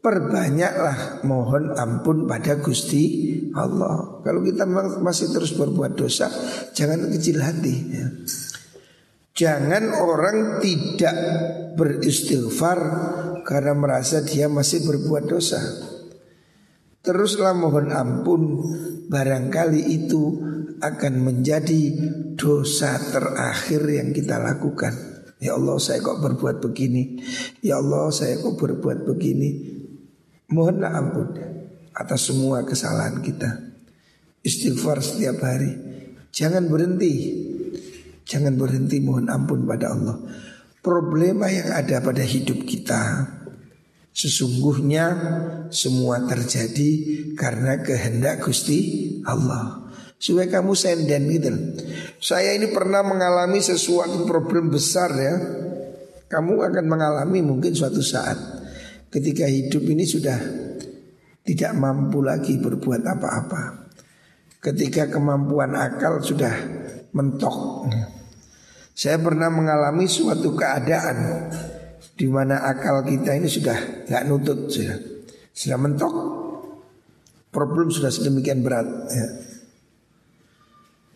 perbanyaklah 0.00 1.24
mohon 1.28 1.76
ampun 1.76 2.24
pada 2.24 2.56
Gusti 2.60 3.32
Allah. 3.52 4.24
Kalau 4.24 4.40
kita 4.40 4.64
masih 5.00 5.32
terus 5.32 5.52
berbuat 5.56 5.96
dosa, 5.96 6.32
jangan 6.72 7.08
kecil 7.12 7.40
hati. 7.40 7.76
Ya. 7.92 8.06
Jangan 9.34 9.90
orang 9.98 10.62
tidak 10.62 11.16
beristighfar 11.74 12.78
karena 13.44 13.76
merasa 13.76 14.24
dia 14.24 14.48
masih 14.48 14.82
berbuat 14.88 15.28
dosa. 15.28 15.60
Teruslah 17.04 17.52
mohon 17.52 17.92
ampun 17.92 18.64
barangkali 19.12 19.92
itu 19.92 20.40
akan 20.80 21.14
menjadi 21.20 21.92
dosa 22.32 22.96
terakhir 23.12 23.84
yang 23.84 24.16
kita 24.16 24.40
lakukan. 24.40 24.92
Ya 25.36 25.52
Allah 25.52 25.76
saya 25.76 26.00
kok 26.00 26.24
berbuat 26.24 26.64
begini? 26.64 27.20
Ya 27.60 27.76
Allah 27.76 28.08
saya 28.08 28.40
kok 28.40 28.56
berbuat 28.56 29.04
begini? 29.04 29.76
Mohonlah 30.48 30.90
ampun 30.96 31.28
atas 31.92 32.32
semua 32.32 32.64
kesalahan 32.64 33.20
kita. 33.20 33.76
Istighfar 34.40 35.04
setiap 35.04 35.44
hari. 35.44 35.76
Jangan 36.32 36.72
berhenti. 36.72 37.12
Jangan 38.24 38.56
berhenti 38.56 39.04
mohon 39.04 39.28
ampun 39.28 39.68
pada 39.68 39.92
Allah 39.92 40.16
Problema 40.84 41.48
yang 41.48 41.72
ada 41.72 42.04
pada 42.04 42.20
hidup 42.20 42.68
kita 42.68 43.24
Sesungguhnya 44.14 45.06
semua 45.74 46.22
terjadi 46.22 46.90
karena 47.34 47.82
kehendak 47.82 48.46
Gusti 48.46 49.10
Allah 49.26 49.90
supaya 50.22 50.46
kamu 50.46 50.70
senden 50.78 51.26
gitu. 51.34 51.50
Saya 52.22 52.54
ini 52.54 52.70
pernah 52.70 53.02
mengalami 53.02 53.58
sesuatu 53.58 54.22
problem 54.22 54.70
besar 54.70 55.10
ya. 55.18 55.34
Kamu 56.30 56.62
akan 56.62 56.86
mengalami 56.86 57.42
mungkin 57.42 57.74
suatu 57.74 57.98
saat 57.98 58.38
ketika 59.10 59.50
hidup 59.50 59.82
ini 59.82 60.06
sudah 60.06 60.38
tidak 61.42 61.74
mampu 61.74 62.22
lagi 62.22 62.54
berbuat 62.62 63.02
apa-apa. 63.02 63.90
Ketika 64.62 65.10
kemampuan 65.10 65.74
akal 65.74 66.22
sudah 66.22 66.54
mentok. 67.10 67.90
Saya 68.94 69.18
pernah 69.18 69.50
mengalami 69.50 70.06
suatu 70.06 70.54
keadaan 70.54 71.50
di 72.14 72.30
mana 72.30 72.62
akal 72.62 73.02
kita 73.02 73.34
ini 73.34 73.50
sudah 73.50 74.06
nggak 74.06 74.22
nutut 74.30 74.70
sudah, 74.70 74.98
sudah 75.50 75.78
mentok. 75.78 76.14
Problem 77.50 77.90
sudah 77.90 78.10
sedemikian 78.10 78.62
berat. 78.62 78.86
Ya 79.10 79.26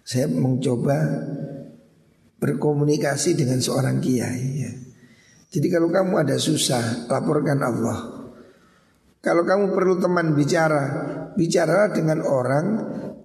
saya 0.08 0.24
mencoba 0.24 0.96
berkomunikasi 2.40 3.36
dengan 3.36 3.60
seorang 3.60 4.00
kiai. 4.00 4.48
Ya. 4.56 4.72
Jadi 5.52 5.68
kalau 5.68 5.92
kamu 5.92 6.24
ada 6.24 6.40
susah, 6.40 7.04
laporkan 7.12 7.60
Allah. 7.60 8.32
Kalau 9.20 9.44
kamu 9.44 9.76
perlu 9.76 10.00
teman 10.00 10.32
bicara, 10.32 10.84
bicaralah 11.36 11.92
dengan 11.92 12.24
orang 12.24 12.66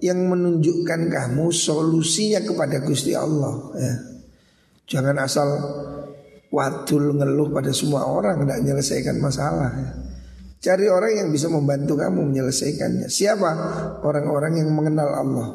yang 0.04 0.28
menunjukkan 0.28 1.08
kamu 1.08 1.56
solusinya 1.56 2.44
kepada 2.44 2.84
Gusti 2.84 3.16
Allah. 3.16 3.56
Ya. 3.80 3.94
Jangan 4.88 5.16
asal 5.20 5.48
wadul 6.54 7.18
ngeluh 7.18 7.50
pada 7.50 7.74
semua 7.74 8.06
orang 8.06 8.46
tidak 8.46 8.60
menyelesaikan 8.62 9.18
masalah. 9.18 9.72
Ya. 9.74 9.92
Cari 10.64 10.88
orang 10.88 11.28
yang 11.28 11.30
bisa 11.36 11.52
membantu 11.52 12.00
kamu 12.00 12.24
menyelesaikannya. 12.32 13.12
Siapa? 13.12 13.52
Orang-orang 14.00 14.64
yang 14.64 14.72
mengenal 14.72 15.12
Allah. 15.12 15.48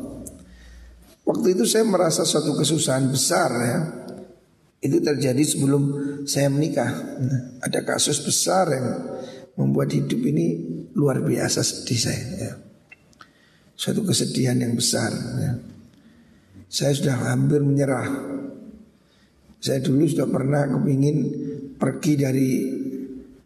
Waktu 1.25 1.57
itu 1.57 1.65
saya 1.65 1.89
merasa 1.89 2.25
suatu 2.25 2.57
kesusahan 2.57 3.13
besar 3.13 3.53
ya 3.53 3.79
Itu 4.81 5.01
terjadi 5.05 5.41
sebelum 5.45 5.83
saya 6.29 6.53
menikah. 6.53 6.87
Ada 7.65 7.89
kasus 7.89 8.21
besar 8.21 8.69
yang 8.69 8.87
membuat 9.59 9.91
hidup 9.97 10.21
ini 10.23 10.61
luar 10.93 11.25
biasa 11.25 11.65
sedih 11.65 11.99
saya. 11.99 12.25
Ya. 12.39 12.53
Suatu 13.75 14.05
kesedihan 14.05 14.61
yang 14.61 14.77
besar. 14.77 15.11
Ya. 15.41 15.57
Saya 16.69 16.93
sudah 16.95 17.17
hampir 17.33 17.65
menyerah. 17.65 18.38
Saya 19.59 19.83
dulu 19.83 20.07
sudah 20.07 20.31
pernah 20.31 20.71
kepingin 20.71 21.19
pergi 21.75 22.13
dari 22.15 22.51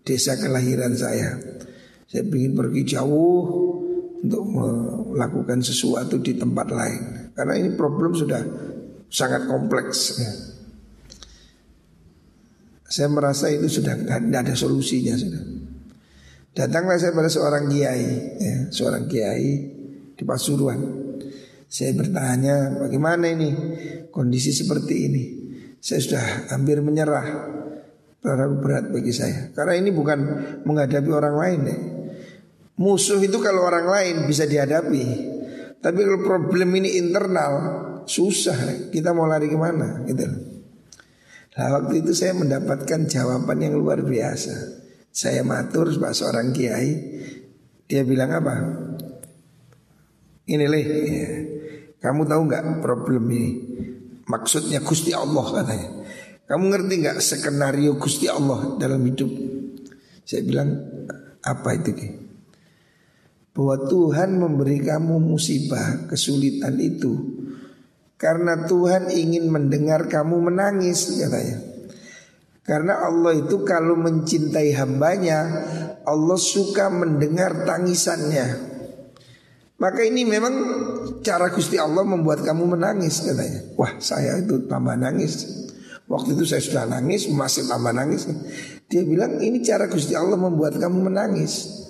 desa 0.05 0.37
kelahiran 0.37 0.93
saya. 0.93 1.41
Saya 2.05 2.23
ingin 2.29 2.53
pergi 2.53 2.83
jauh 2.85 3.41
untuk 4.21 4.45
melakukan 4.45 5.65
sesuatu 5.65 6.21
di 6.21 6.37
tempat 6.37 6.69
lain. 6.69 7.03
Karena 7.33 7.55
ini 7.57 7.73
problem 7.73 8.13
sudah 8.13 8.45
sangat 9.09 9.49
kompleks. 9.49 10.21
Ya. 10.21 10.33
Saya 12.93 13.09
merasa 13.09 13.49
itu 13.49 13.73
sudah 13.73 13.97
tidak 13.97 14.41
ada 14.45 14.53
solusinya 14.53 15.17
sudah. 15.17 15.43
Datanglah 16.53 17.01
saya 17.01 17.17
pada 17.17 17.33
seorang 17.33 17.65
kiai, 17.73 18.37
ya, 18.37 18.57
seorang 18.69 19.09
kiai 19.09 19.51
di 20.13 20.23
Pasuruan. 20.29 21.01
Saya 21.65 21.97
bertanya, 21.97 22.85
bagaimana 22.85 23.33
ini 23.33 23.49
kondisi 24.13 24.53
seperti 24.53 24.95
ini? 25.09 25.42
Saya 25.83 25.99
sudah 25.99 26.25
hampir 26.55 26.79
menyerah, 26.79 27.27
terlalu 28.23 28.55
berat 28.63 28.87
bagi 28.95 29.11
saya. 29.11 29.51
Karena 29.51 29.75
ini 29.83 29.91
bukan 29.91 30.19
menghadapi 30.63 31.11
orang 31.11 31.35
lain 31.35 31.61
ya. 31.67 31.79
Musuh 32.79 33.19
itu 33.19 33.43
kalau 33.43 33.67
orang 33.67 33.91
lain 33.91 34.17
bisa 34.31 34.47
dihadapi, 34.47 35.05
tapi 35.83 35.99
kalau 36.07 36.23
problem 36.23 36.79
ini 36.79 37.03
internal 37.03 37.53
susah. 38.07 38.91
Kita 38.95 39.11
mau 39.11 39.27
lari 39.27 39.51
ke 39.51 39.59
mana? 39.59 40.07
Gitu. 40.07 40.23
Nah 41.59 41.67
waktu 41.75 42.07
itu 42.07 42.15
saya 42.15 42.39
mendapatkan 42.39 43.11
jawaban 43.11 43.59
yang 43.59 43.75
luar 43.75 44.07
biasa. 44.07 44.55
Saya 45.11 45.43
matur 45.43 45.91
sebab 45.91 46.15
seorang 46.15 46.55
kiai, 46.55 46.95
dia 47.91 48.07
bilang 48.07 48.33
apa? 48.33 48.55
Ini 50.47 50.65
leh, 50.65 50.85
ya. 50.87 51.31
kamu 52.01 52.25
tahu 52.25 52.41
nggak 52.49 52.65
problem 52.81 53.27
ini? 53.29 53.51
Maksudnya 54.27 54.83
Gusti 54.83 55.11
Allah 55.11 55.47
katanya. 55.63 55.89
Kamu 56.47 56.65
ngerti 56.69 56.95
nggak 57.01 57.19
skenario 57.23 57.97
Gusti 57.97 58.29
Allah 58.29 58.77
dalam 58.77 59.01
hidup? 59.03 59.31
Saya 60.23 60.43
bilang 60.45 60.69
apa 61.43 61.71
itu? 61.75 61.91
Bahwa 63.53 63.89
Tuhan 63.89 64.37
memberi 64.37 64.81
kamu 64.81 65.17
musibah, 65.21 66.09
kesulitan 66.09 66.77
itu 66.81 67.43
karena 68.23 68.71
Tuhan 68.71 69.11
ingin 69.11 69.51
mendengar 69.51 70.07
kamu 70.07 70.47
menangis 70.47 71.11
katanya 71.19 71.59
Karena 72.63 73.03
Allah 73.03 73.35
itu 73.35 73.67
kalau 73.67 73.99
mencintai 73.99 74.71
hambanya 74.79 75.43
Allah 76.07 76.39
suka 76.39 76.87
mendengar 76.87 77.67
tangisannya 77.67 78.72
Maka 79.83 80.07
ini 80.07 80.23
memang 80.23 80.55
cara 81.27 81.51
Gusti 81.51 81.75
Allah 81.75 82.07
membuat 82.07 82.47
kamu 82.47 82.79
menangis 82.79 83.27
katanya. 83.27 83.75
Wah 83.75 83.99
saya 83.99 84.39
itu 84.39 84.71
tambah 84.71 84.95
nangis. 84.95 85.67
Waktu 86.07 86.39
itu 86.39 86.47
saya 86.47 86.63
sudah 86.63 86.85
nangis 86.87 87.27
masih 87.27 87.67
tambah 87.67 87.91
nangis. 87.91 88.31
Dia 88.87 89.03
bilang 89.03 89.43
ini 89.43 89.59
cara 89.59 89.91
Gusti 89.91 90.15
Allah 90.15 90.39
membuat 90.39 90.79
kamu 90.79 91.11
menangis. 91.11 91.83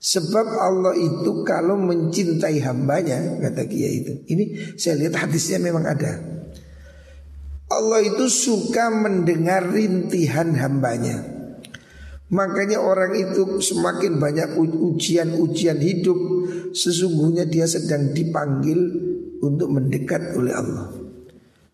Sebab 0.00 0.46
Allah 0.56 0.96
itu 0.96 1.44
kalau 1.46 1.78
mencintai 1.78 2.58
hambanya 2.64 3.38
Kata 3.44 3.68
Kiai 3.68 4.02
itu. 4.02 4.12
Ini 4.32 4.44
saya 4.80 4.96
lihat 5.04 5.20
hadisnya 5.20 5.60
memang 5.60 5.84
ada. 5.84 6.16
Allah 7.68 8.00
itu 8.00 8.24
suka 8.32 8.88
mendengar 8.88 9.68
rintihan 9.68 10.56
hambanya 10.56 11.31
Makanya 12.32 12.80
orang 12.80 13.12
itu 13.12 13.60
semakin 13.60 14.16
banyak 14.16 14.56
ujian-ujian 14.56 15.76
hidup. 15.76 16.18
Sesungguhnya 16.72 17.44
dia 17.44 17.68
sedang 17.68 18.16
dipanggil 18.16 18.80
untuk 19.44 19.68
mendekat 19.68 20.32
oleh 20.32 20.56
Allah. 20.56 20.88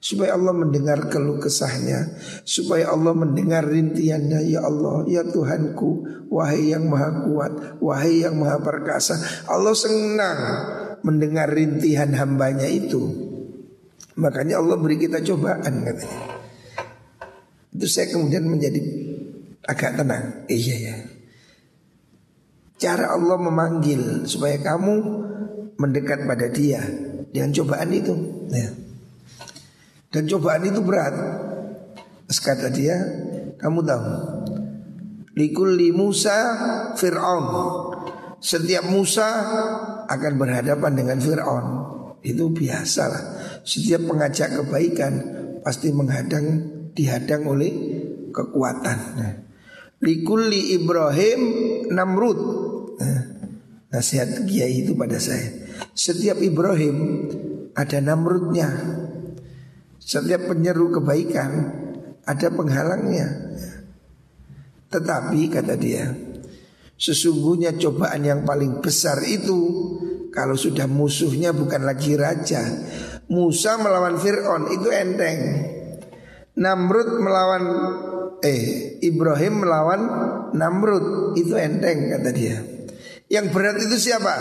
Supaya 0.02 0.34
Allah 0.34 0.54
mendengar 0.58 1.06
keluh 1.06 1.38
kesahnya. 1.38 2.18
Supaya 2.42 2.90
Allah 2.90 3.14
mendengar 3.14 3.70
rintiannya. 3.70 4.50
Ya 4.50 4.66
Allah, 4.66 5.06
ya 5.06 5.22
Tuhanku 5.26 6.06
Wahai 6.28 6.74
yang 6.74 6.90
maha 6.90 7.24
kuat 7.24 7.78
Wahai 7.78 8.26
yang 8.26 8.42
maha 8.42 8.58
perkasa. 8.58 9.14
Allah 9.46 9.78
senang 9.78 10.38
mendengar 11.06 11.54
rintihan 11.54 12.10
hambanya 12.18 12.66
itu. 12.66 12.98
Makanya 14.18 14.58
Allah 14.58 14.74
beri 14.74 14.98
kita 14.98 15.22
cobaan 15.22 15.86
katanya. 15.86 16.20
Itu 17.70 17.86
saya 17.86 18.10
kemudian 18.10 18.42
menjadi 18.50 18.82
agak 19.68 20.00
tenang 20.00 20.48
Iya 20.48 20.76
ya 20.80 20.96
Cara 22.80 23.12
Allah 23.12 23.36
memanggil 23.36 24.24
Supaya 24.24 24.56
kamu 24.58 24.94
mendekat 25.76 26.24
pada 26.24 26.48
dia 26.48 26.80
Dengan 27.28 27.52
cobaan 27.52 27.92
itu 27.92 28.14
ya. 28.48 28.88
Dan 30.08 30.24
cobaan 30.24 30.64
itu 30.64 30.80
berat. 30.80 31.14
Kata 32.28 32.72
dia, 32.72 32.96
kamu 33.60 33.84
tahu, 33.84 34.04
likulli 35.36 35.92
Musa 35.92 36.36
Fir'aun. 36.96 37.46
Setiap 38.40 38.88
Musa 38.88 39.28
akan 40.08 40.32
berhadapan 40.40 40.92
dengan 40.96 41.18
Fir'aun. 41.20 41.66
Itu 42.24 42.52
biasa 42.52 43.02
lah. 43.08 43.24
Setiap 43.64 44.08
pengajak 44.08 44.60
kebaikan 44.60 45.12
pasti 45.60 45.92
menghadang 45.92 46.46
dihadang 46.96 47.44
oleh 47.44 47.72
kekuatan. 48.32 48.98
Nah, 49.16 49.32
likulli 50.02 50.74
Ibrahim 50.78 51.40
Namrud. 51.90 52.40
Nah, 52.98 53.20
nasihat 53.94 54.46
kiai 54.46 54.86
itu 54.86 54.94
pada 54.94 55.18
saya. 55.18 55.48
Setiap 55.94 56.38
Ibrahim 56.42 56.96
ada 57.74 57.98
Namrudnya. 58.02 58.68
Setiap 59.98 60.50
penyeru 60.50 60.88
kebaikan 60.94 61.50
ada 62.24 62.48
penghalangnya. 62.48 63.28
Tetapi 64.88 65.40
kata 65.52 65.76
dia, 65.76 66.08
sesungguhnya 66.96 67.76
cobaan 67.76 68.24
yang 68.24 68.40
paling 68.48 68.80
besar 68.80 69.20
itu 69.20 69.60
kalau 70.32 70.56
sudah 70.56 70.88
musuhnya 70.88 71.52
bukan 71.52 71.84
lagi 71.84 72.16
raja. 72.16 72.64
Musa 73.28 73.76
melawan 73.76 74.16
Fir'aun 74.16 74.72
itu 74.72 74.88
enteng. 74.88 75.40
Namrud 76.56 77.20
melawan 77.20 77.64
eh 78.42 78.98
Ibrahim 79.02 79.64
melawan 79.66 80.02
Namrud 80.54 81.36
itu 81.38 81.54
enteng 81.58 82.10
kata 82.12 82.30
dia. 82.32 82.56
Yang 83.28 83.46
berat 83.52 83.76
itu 83.76 83.96
siapa? 84.00 84.34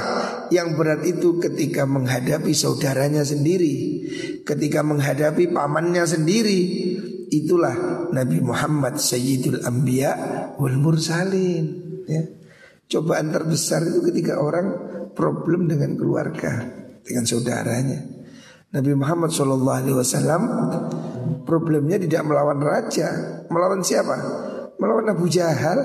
Yang 0.47 0.67
berat 0.79 1.01
itu 1.03 1.43
ketika 1.43 1.83
menghadapi 1.83 2.55
saudaranya 2.55 3.27
sendiri, 3.27 4.07
ketika 4.47 4.79
menghadapi 4.79 5.51
pamannya 5.51 6.07
sendiri. 6.07 6.61
Itulah 7.27 8.07
Nabi 8.15 8.39
Muhammad 8.39 9.03
Sayyidul 9.03 9.67
Anbiya 9.67 10.15
wal 10.55 10.79
Mursalin. 10.79 11.65
Ya. 12.07 12.23
Cobaan 12.87 13.35
terbesar 13.35 13.83
itu 13.83 13.99
ketika 13.99 14.39
orang 14.39 14.71
problem 15.11 15.67
dengan 15.67 15.99
keluarga, 15.99 16.63
dengan 17.03 17.27
saudaranya. 17.27 17.99
Nabi 18.71 18.95
Muhammad 18.95 19.35
SAW 19.35 19.99
problemnya 21.45 21.97
tidak 21.97 22.23
melawan 22.27 22.59
raja, 22.61 23.07
melawan 23.51 23.81
siapa? 23.81 24.15
Melawan 24.77 25.09
Abu 25.09 25.25
Jahal, 25.25 25.79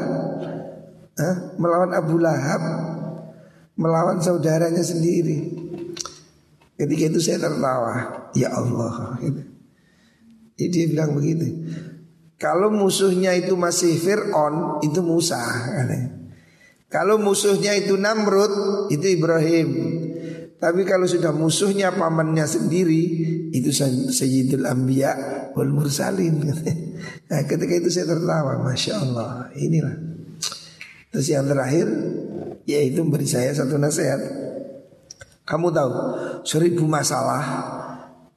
melawan 1.56 1.96
Abu 1.96 2.20
Lahab, 2.20 2.62
melawan 3.76 4.20
saudaranya 4.20 4.84
sendiri. 4.84 5.48
Ketika 6.76 7.04
itu 7.08 7.20
saya 7.22 7.38
tertawa, 7.40 8.26
ya 8.36 8.52
Allah. 8.52 9.16
Jadi 10.58 10.68
dia 10.68 10.84
bilang 10.92 11.16
begitu. 11.16 11.46
Kalau 12.36 12.74
musuhnya 12.74 13.38
itu 13.38 13.54
masih 13.54 13.96
Fir'aun, 13.96 14.82
itu 14.82 14.98
Musa. 14.98 15.38
Kalau 16.92 17.16
musuhnya 17.16 17.72
itu 17.78 17.96
Namrud, 17.96 18.52
itu 18.92 19.06
Ibrahim. 19.08 19.68
Tapi 20.62 20.86
kalau 20.86 21.10
sudah 21.10 21.34
musuhnya 21.34 21.90
pamannya 21.90 22.46
sendiri, 22.46 23.02
itu 23.50 23.74
Sayyidul 24.14 24.62
Anbiya 24.62 25.10
wal 25.58 25.74
Mursalin. 25.74 26.38
Nah, 27.02 27.42
ketika 27.48 27.74
itu 27.74 27.90
saya 27.90 28.14
tertawa, 28.14 28.62
masya 28.62 29.02
Allah. 29.02 29.50
Inilah. 29.58 29.96
Terus 31.10 31.26
yang 31.32 31.50
terakhir, 31.50 31.90
yaitu 32.62 33.02
memberi 33.02 33.26
saya 33.26 33.50
satu 33.50 33.74
nasihat. 33.74 34.20
Kamu 35.42 35.74
tahu, 35.74 35.92
seribu 36.46 36.86
masalah 36.86 37.42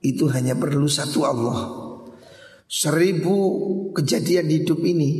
itu 0.01 0.25
hanya 0.33 0.57
perlu 0.57 0.89
satu 0.89 1.29
Allah. 1.29 1.59
Seribu 2.65 3.35
kejadian 3.93 4.49
hidup 4.49 4.81
ini 4.81 5.11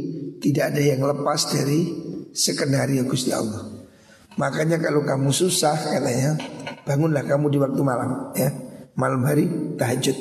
tidak 0.42 0.74
ada 0.74 0.82
yang 0.82 1.06
lepas 1.06 1.54
dari 1.54 1.86
skenario 2.34 3.06
Gusti 3.06 3.30
Allah. 3.30 3.75
Makanya 4.36 4.78
kalau 4.84 5.04
kamu 5.08 5.32
susah 5.32 5.76
katanya, 5.76 6.36
bangunlah 6.84 7.24
kamu 7.24 7.48
di 7.52 7.58
waktu 7.60 7.82
malam 7.82 8.36
ya. 8.36 8.52
Malam 8.96 9.22
hari 9.28 9.46
tahajud. 9.76 10.16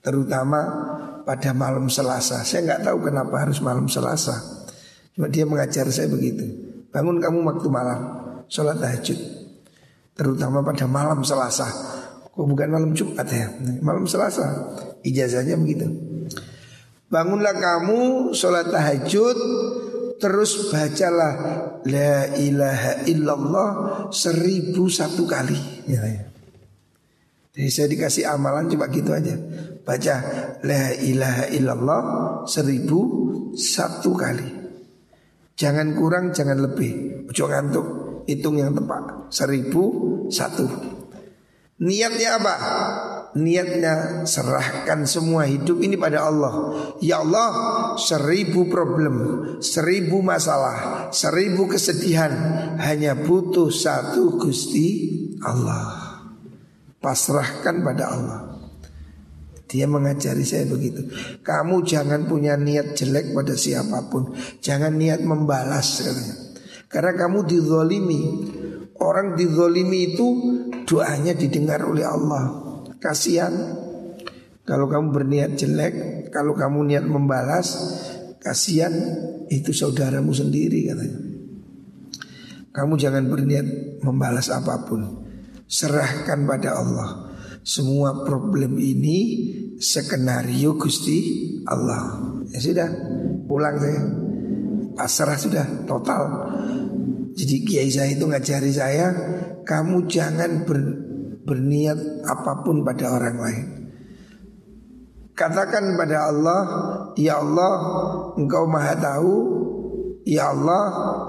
Terutama 0.00 0.60
pada 1.26 1.50
malam 1.52 1.90
Selasa. 1.92 2.40
Saya 2.46 2.64
nggak 2.64 2.80
tahu 2.88 3.10
kenapa 3.10 3.42
harus 3.42 3.60
malam 3.60 3.84
Selasa. 3.88 4.36
Cuma 5.12 5.28
dia 5.28 5.44
mengajar 5.44 5.88
saya 5.92 6.08
begitu. 6.08 6.44
Bangun 6.92 7.20
kamu 7.20 7.44
waktu 7.44 7.68
malam, 7.68 8.00
sholat 8.48 8.80
tahajud. 8.80 9.18
Terutama 10.16 10.64
pada 10.64 10.88
malam 10.88 11.20
Selasa. 11.20 11.68
Kok 12.32 12.46
bukan 12.48 12.68
malam 12.68 12.90
Jumat 12.96 13.28
ya? 13.28 13.52
Malam 13.84 14.08
Selasa. 14.08 14.44
Ijazahnya 15.04 15.60
begitu. 15.60 15.88
Bangunlah 17.12 17.52
kamu 17.52 18.32
sholat 18.32 18.72
tahajud 18.72 19.36
Terus 20.16 20.72
bacalah 20.72 21.34
La 21.84 22.32
ilaha 22.36 23.04
illallah 23.04 23.70
Seribu 24.08 24.88
satu 24.88 25.28
kali. 25.28 25.86
Ya, 25.88 26.00
ya. 26.04 26.24
Jadi 27.56 27.68
saya 27.72 27.88
dikasih 27.88 28.24
amalan 28.28 28.68
cuma 28.68 28.88
gitu 28.88 29.12
aja. 29.12 29.36
Baca 29.84 30.14
La 30.64 30.92
ilaha 30.96 31.44
illallah 31.52 32.02
Seribu 32.48 33.00
satu 33.56 34.16
kali. 34.16 34.48
Jangan 35.56 35.96
kurang 35.96 36.32
jangan 36.36 36.60
lebih. 36.64 37.24
Ucuk 37.28 37.48
ngantuk 37.48 37.86
Hitung 38.26 38.58
yang 38.58 38.74
tepat. 38.74 39.30
Seribu 39.30 39.84
satu. 40.28 40.66
Niatnya 41.76 42.40
apa? 42.40 42.54
Niatnya 43.36 44.24
serahkan 44.24 45.04
semua 45.04 45.44
hidup 45.44 45.84
ini 45.84 46.00
pada 46.00 46.24
Allah. 46.24 46.72
Ya 47.04 47.20
Allah 47.20 47.52
seribu 48.00 48.64
problem 48.72 49.14
Seribu 49.60 50.24
masalah 50.24 51.12
Seribu 51.12 51.68
kesedihan 51.68 52.32
Hanya 52.80 53.12
butuh 53.12 53.68
satu 53.68 54.40
Gusti 54.40 55.12
Allah. 55.44 56.16
Pasrahkan 56.96 57.84
pada 57.84 58.04
Allah. 58.08 58.40
Dia 59.68 59.84
mengajari 59.84 60.40
saya 60.40 60.64
begitu. 60.64 61.04
Kamu 61.44 61.84
jangan 61.84 62.24
punya 62.24 62.56
niat 62.56 62.96
jelek 62.96 63.36
pada 63.36 63.52
siapa 63.52 64.08
pun. 64.08 64.32
Jangan 64.64 64.96
niat 64.96 65.20
membalas 65.20 66.08
Karena 66.88 67.12
kamu 67.12 67.44
dizolimi. 67.44 68.22
Orang 68.96 69.36
dizolimi 69.36 70.16
itu 70.16 70.26
doanya 70.88 71.36
didengar 71.36 71.84
oleh 71.84 72.06
Allah. 72.08 72.65
Kasihan 73.06 73.54
kalau 74.66 74.90
kamu 74.90 75.14
berniat 75.14 75.54
jelek, 75.54 75.94
kalau 76.34 76.58
kamu 76.58 76.90
niat 76.90 77.06
membalas, 77.06 77.70
kasihan 78.42 78.90
itu 79.46 79.70
saudaramu 79.70 80.34
sendiri 80.34 80.90
katanya. 80.90 81.22
Kamu 82.74 82.98
jangan 82.98 83.30
berniat 83.30 84.02
membalas 84.02 84.50
apa 84.50 84.82
pun. 84.82 85.22
Serahkan 85.70 86.50
pada 86.50 86.82
Allah. 86.82 87.30
Semua 87.62 88.26
problem 88.26 88.74
ini 88.74 89.18
skenario 89.78 90.74
Gusti 90.74 91.46
Allah. 91.62 92.34
Ya 92.50 92.58
sudah, 92.58 92.90
pulang 93.46 93.78
saya. 93.78 94.02
Pasrah 94.98 95.38
sudah 95.38 95.66
total. 95.86 96.22
Jadi 97.38 97.56
kiai 97.62 97.90
saya 97.92 98.10
itu 98.10 98.26
ngajari 98.26 98.72
saya 98.74 99.06
kamu 99.62 100.10
jangan 100.10 100.66
ber, 100.66 101.05
berniat 101.46 102.26
apa 102.26 102.66
pun 102.66 102.82
pada 102.82 103.14
orang 103.14 103.36
lain. 103.38 103.66
Katakan 105.36 105.94
pada 105.94 106.32
Allah, 106.32 106.62
Ya 107.14 107.38
Allah, 107.38 107.74
Engkau 108.40 108.64
maha 108.66 108.96
tahu, 108.96 109.34
Ya 110.24 110.50
Allah, 110.50 110.84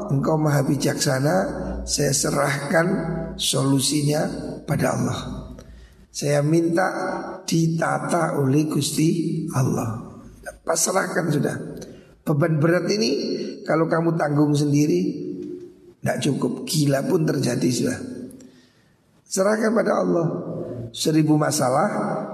Engkau 0.10 0.40
maha 0.40 0.64
bijaksana, 0.64 1.36
saya 1.84 2.16
serahkan 2.16 2.88
solusinya 3.36 4.26
pada 4.64 4.96
Allah. 4.96 5.20
Saya 6.08 6.42
minta 6.42 6.88
ditata 7.46 8.42
oleh 8.42 8.66
Gusti 8.66 9.44
Allah. 9.54 10.08
Pasrahkan 10.66 11.28
sudah. 11.30 11.56
Beban 12.24 12.60
berat 12.60 12.90
ini 12.92 13.12
kalau 13.64 13.88
kamu 13.88 14.16
tanggung 14.16 14.56
sendiri 14.56 15.00
tidak 16.02 16.18
cukup. 16.24 16.64
Gila 16.64 17.04
pun 17.06 17.28
terjadi 17.28 17.70
sudah. 17.70 18.17
Serahkan 19.28 19.76
pada 19.76 20.00
Allah. 20.00 20.28
Seribu 20.96 21.36
masalah 21.36 21.88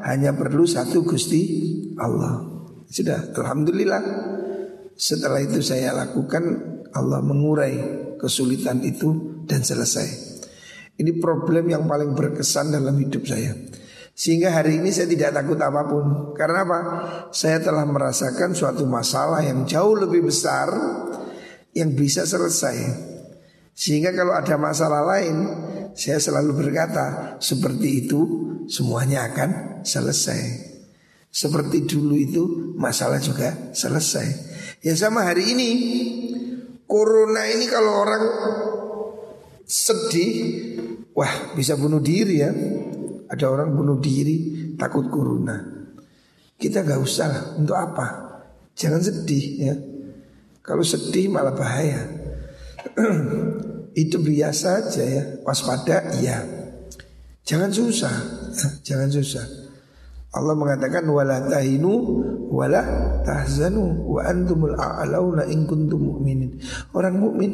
hanya 0.06 0.38
perlu 0.38 0.70
satu 0.70 1.02
Gusti 1.02 1.42
Allah. 1.98 2.46
Sudah, 2.86 3.34
alhamdulillah. 3.34 4.02
Setelah 4.94 5.42
itu 5.42 5.58
saya 5.66 5.90
lakukan 5.90 6.44
Allah 6.94 7.26
mengurai 7.26 7.74
kesulitan 8.22 8.86
itu 8.86 9.42
dan 9.50 9.66
selesai. 9.66 10.38
Ini 10.94 11.18
problem 11.18 11.74
yang 11.74 11.90
paling 11.90 12.14
berkesan 12.14 12.70
dalam 12.70 12.94
hidup 13.02 13.26
saya. 13.26 13.58
Sehingga 14.14 14.54
hari 14.54 14.78
ini 14.78 14.94
saya 14.94 15.10
tidak 15.10 15.34
takut 15.34 15.58
apa 15.58 15.90
pun. 15.90 16.38
Karena 16.38 16.62
apa? 16.62 16.80
Saya 17.34 17.58
telah 17.58 17.90
merasakan 17.90 18.54
suatu 18.54 18.86
masalah 18.86 19.42
yang 19.42 19.66
jauh 19.66 19.98
lebih 19.98 20.30
besar 20.30 20.70
yang 21.74 21.98
bisa 21.98 22.22
selesai. 22.30 23.10
Sehingga 23.74 24.14
kalau 24.14 24.38
ada 24.38 24.56
masalah 24.56 25.02
lain 25.02 25.50
saya 25.98 26.22
selalu 26.22 26.66
berkata 26.66 27.38
seperti 27.42 28.06
itu 28.06 28.22
semuanya 28.70 29.30
akan 29.30 29.82
selesai. 29.86 30.72
Seperti 31.34 31.90
dulu 31.90 32.14
itu 32.14 32.44
masalah 32.78 33.18
juga 33.18 33.74
selesai. 33.74 34.54
Ya 34.86 34.94
sama 34.94 35.26
hari 35.26 35.58
ini 35.58 35.70
Corona 36.86 37.50
ini 37.50 37.66
kalau 37.66 38.06
orang 38.06 38.24
sedih 39.66 40.34
Wah 41.14 41.54
bisa 41.54 41.78
bunuh 41.78 42.02
diri 42.02 42.42
ya. 42.42 42.50
Ada 43.30 43.46
orang 43.50 43.74
bunuh 43.74 43.98
diri 44.02 44.70
takut 44.78 45.10
corona. 45.10 45.62
Kita 46.58 46.86
nggak 46.86 47.02
usah 47.02 47.28
lah 47.30 47.44
Untuk 47.58 47.78
apa? 47.78 48.06
Jangan 48.74 49.02
sedih 49.02 49.46
ya. 49.62 49.76
Kalau 50.66 50.82
sedih 50.82 51.30
malah 51.30 51.54
bahaya 51.54 52.23
itu 54.04 54.18
biasa 54.20 54.68
aja 54.84 55.04
ya 55.04 55.24
waspada 55.46 56.18
iya 56.20 56.44
jangan 57.46 57.70
susah 57.70 58.14
jangan 58.88 59.10
susah 59.10 59.46
Allah 60.34 60.58
mengatakan 60.58 61.06
wala 61.06 61.46
tahinu 61.46 61.94
wala 62.50 62.82
tahzanu 63.22 64.02
wa 64.18 64.22
antumul 64.26 64.74
a'launa 64.74 65.46
in 65.46 65.70
kuntum 65.70 66.10
mu'minin 66.10 66.58
orang 66.98 67.22
mukmin 67.22 67.52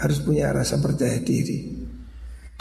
harus 0.00 0.24
punya 0.24 0.48
rasa 0.48 0.80
percaya 0.80 1.20
diri 1.20 1.82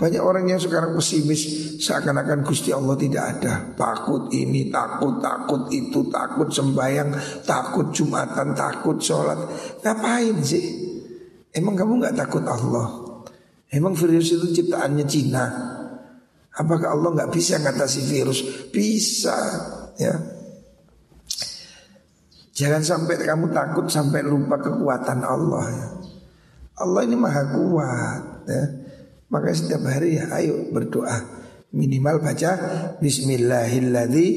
banyak 0.01 0.17
orang 0.17 0.49
yang 0.49 0.57
sekarang 0.57 0.97
pesimis 0.97 1.77
seakan-akan 1.77 2.41
Gusti 2.41 2.73
Allah 2.73 2.97
tidak 2.97 3.38
ada. 3.38 3.69
Takut 3.77 4.34
ini, 4.34 4.73
takut, 4.73 5.21
takut 5.21 5.69
itu, 5.69 6.10
takut 6.10 6.49
sembahyang, 6.49 7.13
takut 7.45 7.93
Jumatan, 7.93 8.57
takut 8.57 8.97
sholat. 8.97 9.38
Ngapain 9.86 10.41
sih? 10.41 10.65
Emang 11.51 11.75
kamu 11.75 11.99
nggak 11.99 12.15
takut 12.15 12.43
Allah? 12.47 12.87
Emang 13.71 13.95
virus 13.95 14.35
itu 14.35 14.47
ciptaannya 14.51 15.05
Cina? 15.07 15.45
Apakah 16.51 16.95
Allah 16.95 17.09
nggak 17.15 17.31
bisa 17.31 17.59
ngatasi 17.59 18.01
virus? 18.07 18.39
Bisa, 18.71 19.35
ya. 19.95 20.15
Jangan 22.51 22.83
sampai 22.83 23.15
kamu 23.23 23.55
takut 23.55 23.87
sampai 23.87 24.21
lupa 24.27 24.59
kekuatan 24.59 25.23
Allah 25.23 25.65
ya. 25.71 25.87
Allah 26.83 27.01
ini 27.07 27.15
maha 27.15 27.43
kuat 27.55 28.23
ya. 28.47 28.63
Maka 29.31 29.55
setiap 29.55 29.87
hari 29.87 30.19
ya 30.19 30.27
ayo 30.35 30.67
berdoa 30.75 31.39
Minimal 31.71 32.19
baca 32.19 32.51
Bismillahilladzi 32.99 34.27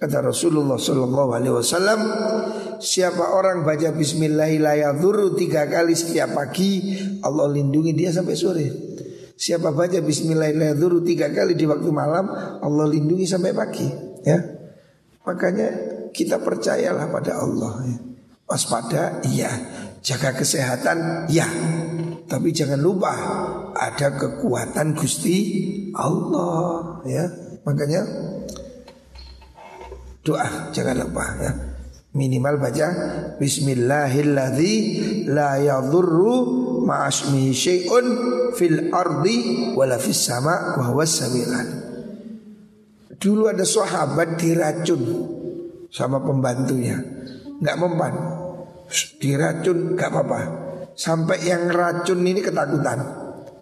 Kata 0.00 0.24
Rasulullah 0.24 0.80
Sallallahu 0.80 1.30
Alaihi 1.36 1.52
Wasallam, 1.52 2.00
siapa 2.80 3.36
orang 3.36 3.68
baca 3.68 3.92
Bismillahirrahmanirrahim 3.92 5.36
tiga 5.36 5.68
kali 5.68 5.92
setiap 5.92 6.32
pagi, 6.32 6.96
Allah 7.20 7.52
lindungi 7.52 7.92
dia 7.92 8.08
sampai 8.08 8.32
sore. 8.32 8.96
Siapa 9.36 9.76
baca 9.76 10.00
Bismillahirrahmanirrahim 10.00 11.04
tiga 11.04 11.28
kali 11.28 11.52
di 11.52 11.68
waktu 11.68 11.92
malam, 11.92 12.32
Allah 12.64 12.86
lindungi 12.88 13.28
sampai 13.28 13.52
pagi. 13.52 13.84
Ya, 14.24 14.40
makanya 15.28 15.68
kita 16.16 16.40
percayalah 16.40 17.12
pada 17.12 17.36
Allah. 17.36 17.84
Ya. 17.84 17.96
Waspada, 18.48 19.20
iya. 19.28 19.52
Jaga 20.00 20.32
kesehatan, 20.32 21.28
iya. 21.28 21.44
Tapi 22.24 22.56
jangan 22.56 22.80
lupa 22.80 23.12
ada 23.76 24.16
kekuatan 24.16 24.96
Gusti 24.96 25.36
Allah. 25.92 27.04
Ya, 27.04 27.28
makanya 27.68 28.00
doa 30.24 30.72
jangan 30.74 30.96
lupa 31.06 31.24
ya. 31.40 31.52
Minimal 32.10 32.58
baca 32.58 32.88
Bismillahilladzi 33.38 34.74
la 35.30 35.62
yadhurru 35.62 36.82
ma'asmi 36.82 37.54
syai'un 37.54 38.06
fil 38.58 38.90
ardi 38.90 39.70
wala 39.78 39.94
fis 39.94 40.18
sama 40.18 40.74
wa 40.74 40.90
huwa 40.90 41.06
Dulu 43.20 43.52
ada 43.52 43.62
sahabat 43.62 44.40
diracun 44.42 45.02
sama 45.92 46.18
pembantunya. 46.18 46.98
Enggak 47.60 47.76
mempan. 47.78 48.14
Diracun 49.20 49.94
enggak 49.94 50.10
apa-apa. 50.10 50.40
Sampai 50.96 51.46
yang 51.46 51.68
racun 51.70 52.26
ini 52.26 52.42
ketakutan. 52.42 52.98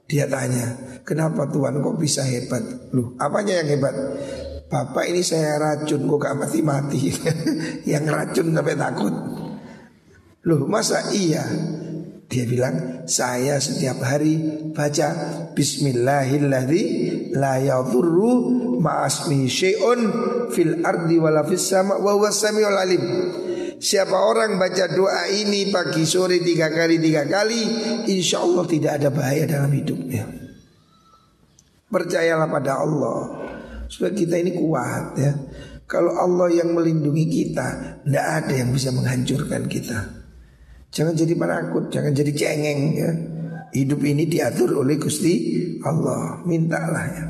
Dia 0.08 0.24
tanya, 0.24 0.88
Kenapa 1.08 1.48
Tuhan 1.48 1.80
kok 1.80 1.96
bisa 1.96 2.20
hebat? 2.20 2.60
Loh, 2.92 3.16
apanya 3.16 3.64
yang 3.64 3.68
hebat? 3.72 3.96
Bapak 4.68 5.08
ini 5.08 5.24
saya 5.24 5.56
racun 5.56 6.04
kok 6.04 6.20
gak 6.20 6.36
mati-mati? 6.36 7.08
Yang 7.92 8.04
racun 8.12 8.52
sampai 8.52 8.76
takut. 8.76 9.14
Loh 10.44 10.68
masa 10.68 11.08
iya? 11.16 11.40
Dia 12.28 12.44
bilang 12.44 13.08
saya 13.08 13.56
setiap 13.56 14.04
hari 14.04 14.36
baca 14.76 15.08
Bismillahilladzi 15.56 16.84
la 17.32 17.56
yadurru 17.56 18.76
ma'asmi 18.84 19.48
syai'un 19.48 20.00
fil 20.52 20.84
ardi 20.84 21.16
wala 21.16 21.40
fis 21.48 21.64
sama 21.64 21.96
wa 21.96 22.12
huwa 22.12 22.28
samiul 22.28 22.76
alim. 22.76 23.04
Siapa 23.80 24.12
orang 24.12 24.60
baca 24.60 24.84
doa 24.92 25.32
ini 25.32 25.72
pagi 25.72 26.04
sore 26.04 26.44
tiga 26.44 26.68
kali 26.68 27.00
tiga 27.00 27.24
kali 27.24 27.62
Insya 28.12 28.44
Allah 28.44 28.68
tidak 28.68 29.00
ada 29.00 29.08
bahaya 29.08 29.48
dalam 29.48 29.72
hidupnya. 29.72 30.28
Percayalah 31.88 32.52
pada 32.52 32.84
Allah 32.84 33.47
Supaya 33.88 34.12
kita 34.12 34.36
ini 34.36 34.52
kuat 34.52 35.16
ya. 35.16 35.32
Kalau 35.88 36.12
Allah 36.20 36.52
yang 36.52 36.76
melindungi 36.76 37.24
kita 37.32 37.96
Tidak 38.04 38.26
ada 38.44 38.52
yang 38.52 38.76
bisa 38.76 38.92
menghancurkan 38.92 39.64
kita. 39.64 39.98
Jangan 40.92 41.16
jadi 41.16 41.32
penakut 41.32 41.88
Jangan 41.88 42.12
jadi 42.12 42.32
cengeng 42.36 42.80
ya. 42.92 43.10
Hidup 43.72 44.00
ini 44.04 44.28
diatur 44.28 44.84
oleh 44.84 45.00
Gusti 45.00 45.60
Allah. 45.84 46.44
Mintalah 46.44 47.04
ya. 47.08 47.24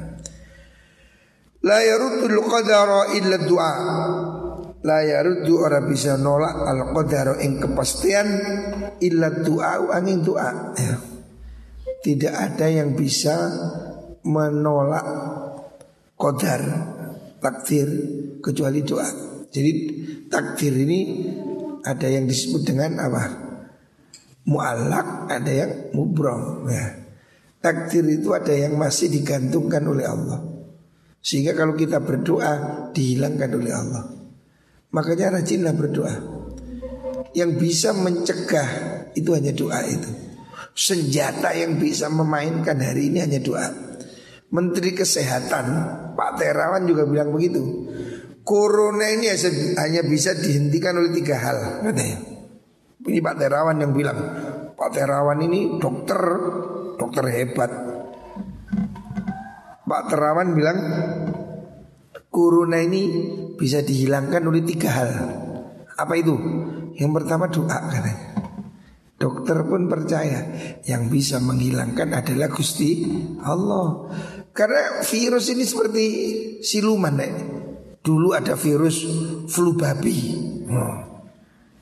La 1.66 1.82
yaruddul 1.82 2.38
qadara 2.46 3.14
illa 3.18 3.36
du'a. 3.42 3.74
La 4.86 5.02
yaruddu 5.02 5.58
orang 5.58 5.90
bisa 5.90 6.14
nolak 6.14 6.54
al 6.54 6.94
qadara 6.94 7.42
ing 7.42 7.58
kepastian 7.58 8.28
illa 9.02 9.42
du'a 9.42 9.90
angin 9.90 10.22
doa 10.22 10.50
ya. 10.78 10.94
Tidak 11.98 12.30
ada 12.30 12.70
yang 12.70 12.94
bisa 12.94 13.34
menolak 14.22 15.06
qadar 16.18 16.60
takdir 17.38 17.88
kecuali 18.42 18.82
doa. 18.82 19.06
Jadi 19.48 19.72
takdir 20.28 20.74
ini 20.74 21.00
ada 21.86 22.04
yang 22.10 22.26
disebut 22.26 22.62
dengan 22.66 22.98
apa? 23.00 23.24
Mu'allak, 24.48 25.30
ada 25.30 25.52
yang 25.52 25.72
mubrom 25.94 26.66
ya. 26.68 27.06
Takdir 27.58 28.04
itu 28.06 28.34
ada 28.34 28.52
yang 28.52 28.76
masih 28.76 29.08
digantungkan 29.08 29.82
oleh 29.86 30.06
Allah. 30.06 30.40
Sehingga 31.18 31.52
kalau 31.52 31.74
kita 31.74 31.98
berdoa 32.00 32.88
dihilangkan 32.94 33.50
oleh 33.54 33.72
Allah. 33.74 34.04
Makanya 34.94 35.40
rajinlah 35.40 35.74
berdoa. 35.74 36.14
Yang 37.36 37.50
bisa 37.60 37.90
mencegah 37.92 38.68
itu 39.12 39.30
hanya 39.36 39.52
doa 39.52 39.84
itu. 39.84 40.08
Senjata 40.72 41.52
yang 41.52 41.76
bisa 41.76 42.08
memainkan 42.08 42.78
hari 42.78 43.12
ini 43.12 43.20
hanya 43.20 43.42
doa. 43.42 43.68
Menteri 44.48 44.96
Kesehatan 44.96 45.66
Pak 46.18 46.34
Terawan 46.34 46.82
juga 46.82 47.06
bilang 47.06 47.30
begitu. 47.30 47.62
Corona 48.42 49.06
ini 49.06 49.30
hanya 49.78 50.02
bisa 50.02 50.34
dihentikan 50.34 50.98
oleh 50.98 51.14
tiga 51.14 51.38
hal 51.38 51.86
katanya. 51.86 52.18
Ini 53.06 53.22
Pak 53.22 53.36
Terawan 53.38 53.78
yang 53.78 53.94
bilang. 53.94 54.18
Pak 54.74 54.90
Terawan 54.90 55.38
ini 55.46 55.78
dokter, 55.78 56.18
dokter 56.98 57.22
hebat. 57.30 57.70
Pak 59.86 60.02
Terawan 60.10 60.58
bilang 60.58 60.78
Corona 62.28 62.82
ini 62.82 63.02
bisa 63.54 63.86
dihilangkan 63.86 64.42
oleh 64.42 64.66
tiga 64.66 64.90
hal. 64.90 65.10
Apa 65.94 66.18
itu? 66.18 66.34
Yang 66.98 67.12
pertama 67.14 67.46
doa 67.46 67.78
katanya. 67.78 68.38
Dokter 69.18 69.66
pun 69.66 69.90
percaya 69.90 70.46
yang 70.86 71.10
bisa 71.10 71.42
menghilangkan 71.42 72.14
adalah 72.14 72.46
Gusti 72.54 73.02
Allah. 73.42 74.06
Karena 74.58 75.06
virus 75.06 75.54
ini 75.54 75.62
seperti 75.62 76.04
siluman 76.66 77.14
nek. 77.14 77.32
Dulu 78.02 78.34
ada 78.34 78.58
virus 78.58 79.06
flu 79.46 79.78
babi. 79.78 80.18
Hmm. 80.66 80.98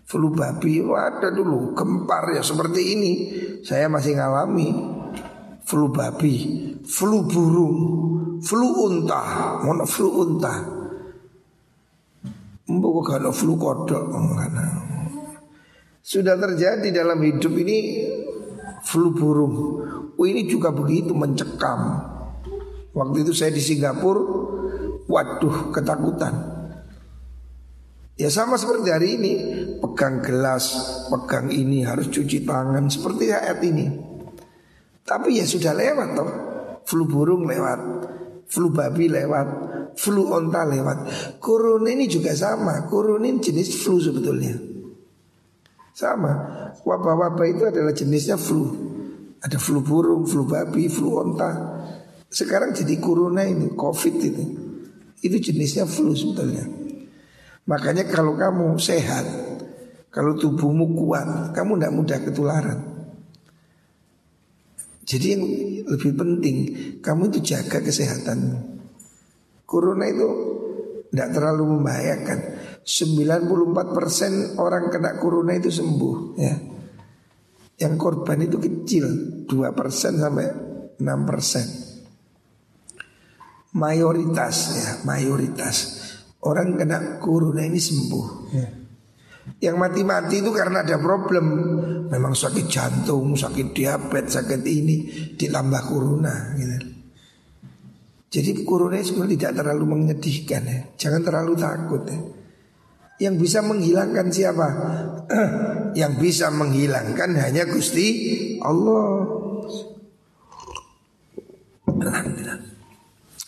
Flu 0.05 0.29
babi 0.37 0.85
ada 0.85 1.33
dulu 1.33 1.73
gempar 1.73 2.37
ya 2.37 2.45
seperti 2.45 2.93
ini. 2.93 3.13
Saya 3.65 3.89
masih 3.89 4.21
ngalami 4.21 4.69
flu 5.65 5.89
babi, 5.89 6.37
flu 6.85 7.25
burung, 7.25 7.79
flu 8.45 8.69
unta, 8.87 9.25
mana 9.65 9.89
flu 9.89 10.13
unta. 10.13 10.55
Mbok 12.67 12.97
kalau 13.07 13.31
flu 13.31 13.55
kodok 13.57 14.05
Sudah 16.03 16.35
terjadi 16.35 16.93
dalam 16.93 17.25
hidup 17.25 17.57
ini 17.57 18.05
flu 18.85 19.17
burung. 19.17 19.55
Oh 20.13 20.27
ini 20.29 20.45
juga 20.45 20.77
begitu 20.77 21.17
mencekam. 21.17 22.13
Waktu 22.97 23.29
itu 23.29 23.33
saya 23.37 23.53
di 23.53 23.61
Singapura, 23.61 24.25
waduh 25.05 25.69
ketakutan. 25.69 26.57
Ya 28.17 28.33
sama 28.33 28.57
seperti 28.57 28.89
hari 28.89 29.09
ini, 29.21 29.33
pegang 29.85 30.25
gelas, 30.25 30.73
pegang 31.13 31.53
ini 31.53 31.85
harus 31.85 32.09
cuci 32.09 32.49
tangan 32.49 32.89
seperti 32.89 33.29
ayat 33.29 33.61
ini. 33.61 33.85
Tapi 35.05 35.37
ya 35.37 35.45
sudah 35.45 35.77
lewat 35.77 36.09
toh. 36.17 36.31
Flu 36.89 37.05
burung 37.05 37.45
lewat, 37.45 37.81
flu 38.49 38.73
babi 38.73 39.13
lewat, 39.13 39.49
flu 40.01 40.33
onta 40.33 40.65
lewat. 40.65 40.99
Corona 41.37 41.93
ini 41.93 42.09
juga 42.09 42.33
sama. 42.33 42.89
Corona 42.89 43.29
ini 43.29 43.45
jenis 43.45 43.77
flu 43.85 44.01
sebetulnya. 44.01 44.57
Sama. 45.93 46.33
Wabah-wabah 46.81 47.47
itu 47.53 47.69
adalah 47.69 47.93
jenisnya 47.93 48.41
flu. 48.41 48.73
Ada 49.45 49.61
flu 49.61 49.85
burung, 49.85 50.25
flu 50.25 50.49
babi, 50.49 50.89
flu 50.89 51.21
onta. 51.21 51.76
Sekarang 52.31 52.75
jadi 52.75 52.99
corona 52.99 53.47
itu, 53.47 53.73
covid 53.79 54.15
itu. 54.19 54.45
Itu 55.23 55.37
jenisnya 55.41 55.87
flu 55.89 56.13
sebetulnya. 56.13 56.67
Makanya 57.67 58.07
kalau 58.07 58.39
kamu 58.39 58.79
sehat, 58.79 59.27
kalau 60.11 60.39
tubuhmu 60.39 60.95
kuat, 60.95 61.53
kamu 61.53 61.77
tidak 61.77 61.93
mudah 61.95 62.19
ketularan. 62.23 62.79
Jadi 65.07 65.27
yang 65.31 65.43
lebih 65.87 66.19
penting 66.19 66.57
kamu 66.99 67.31
itu 67.31 67.55
jaga 67.55 67.79
kesehatan. 67.79 68.59
Corona 69.63 70.11
itu 70.11 70.27
tidak 71.15 71.31
terlalu 71.31 71.79
membahayakan. 71.79 72.39
94% 72.87 74.59
orang 74.63 74.91
kena 74.91 75.19
corona 75.19 75.55
itu 75.59 75.71
sembuh 75.71 76.17
ya. 76.39 76.55
Yang 77.77 77.95
korban 77.99 78.47
itu 78.47 78.59
kecil 78.59 79.07
2% 79.47 80.23
sampai 80.23 80.47
6%. 80.99 81.86
Mayoritas 83.77 84.57
ya, 84.73 84.89
mayoritas. 85.05 85.77
Orang 86.41 86.81
kena 86.81 87.21
corona 87.21 87.61
ini 87.61 87.77
sembuh. 87.77 88.27
Ya. 88.57 88.69
Yang 89.71 89.77
mati-mati 89.79 90.41
itu 90.41 90.51
karena 90.51 90.81
ada 90.83 90.97
problem. 90.97 91.47
Memang 92.09 92.33
sakit 92.33 92.67
jantung, 92.67 93.35
sakit 93.35 93.75
diabetes, 93.75 94.39
sakit 94.39 94.63
ini 94.63 94.97
Ditambah 95.35 95.83
corona 95.91 96.55
gitu. 96.57 96.89
Jadi 98.27 98.51
corona 98.67 99.01
sebenarnya 99.01 99.33
tidak 99.39 99.53
terlalu 99.63 99.85
menyedihkan 99.87 100.63
ya. 100.67 100.81
Jangan 100.99 101.23
terlalu 101.25 101.53
takut 101.57 102.03
ya. 102.05 102.19
Yang 103.17 103.49
bisa 103.49 103.59
menghilangkan 103.65 104.27
siapa? 104.29 104.69
Yang 106.01 106.13
bisa 106.21 106.53
menghilangkan 106.53 107.33
hanya 107.39 107.65
Gusti 107.65 108.07
Allah. 108.61 109.25
Alhamdulillah 111.97 112.46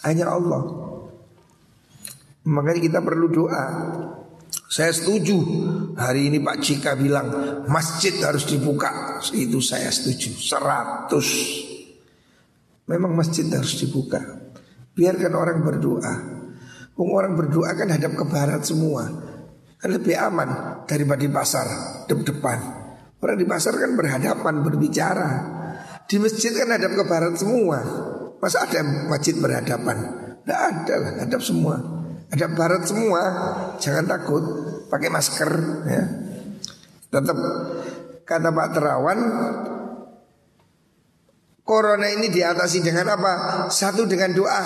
Hanya 0.06 0.30
Allah. 0.30 0.62
Makanya 2.46 2.80
kita 2.80 2.98
perlu 3.02 3.26
doa. 3.26 3.64
Saya 4.70 4.94
setuju. 4.94 5.36
Hari 5.98 6.30
ini 6.30 6.38
Pak 6.38 6.62
Cika 6.62 6.94
bilang 6.94 7.26
Masjid 7.66 8.14
harus 8.22 8.46
dibuka. 8.46 9.18
Itu 9.34 9.58
saya 9.58 9.90
setuju. 9.90 10.38
100 10.38 11.10
Memang 12.88 13.12
masjid 13.12 13.44
harus 13.52 13.76
dibuka. 13.76 14.22
Biarkan 14.94 15.32
orang 15.34 15.58
berdoa. 15.66 16.14
Orang 16.98 17.36
berdoa 17.36 17.70
kan 17.74 17.90
hadap 17.90 18.16
ke 18.16 18.24
barat 18.26 18.64
semua. 18.64 19.06
Kan 19.78 19.94
lebih 19.94 20.18
aman 20.18 20.82
Daripada 20.90 21.22
di 21.22 21.30
pasar 21.30 21.66
Depan 22.10 22.58
Orang 23.22 23.38
di 23.38 23.46
pasar 23.46 23.78
kan 23.78 23.94
berhadapan 23.94 24.62
berbicara. 24.62 25.30
Di 26.08 26.16
masjid 26.18 26.50
kan 26.54 26.70
hadap 26.70 26.96
ke 26.96 27.04
barat 27.04 27.34
semua 27.36 27.78
Masa 28.38 28.62
ada 28.62 28.80
masjid 29.10 29.34
berhadapan 29.34 29.96
Tidak 30.42 30.58
ada 30.58 30.94
lah 30.98 31.12
hadap 31.26 31.42
semua 31.42 31.98
ada 32.28 32.46
barat 32.52 32.84
semua, 32.84 33.20
jangan 33.80 34.04
takut, 34.04 34.44
pakai 34.92 35.08
masker 35.08 35.50
ya. 35.88 36.04
Tetap 37.08 37.38
kata 38.28 38.52
Pak 38.52 38.68
Terawan 38.76 39.20
Corona 41.64 42.08
ini 42.08 42.32
diatasi 42.32 42.80
dengan 42.80 43.12
apa? 43.12 43.32
Satu 43.68 44.08
dengan 44.08 44.32
doa. 44.32 44.62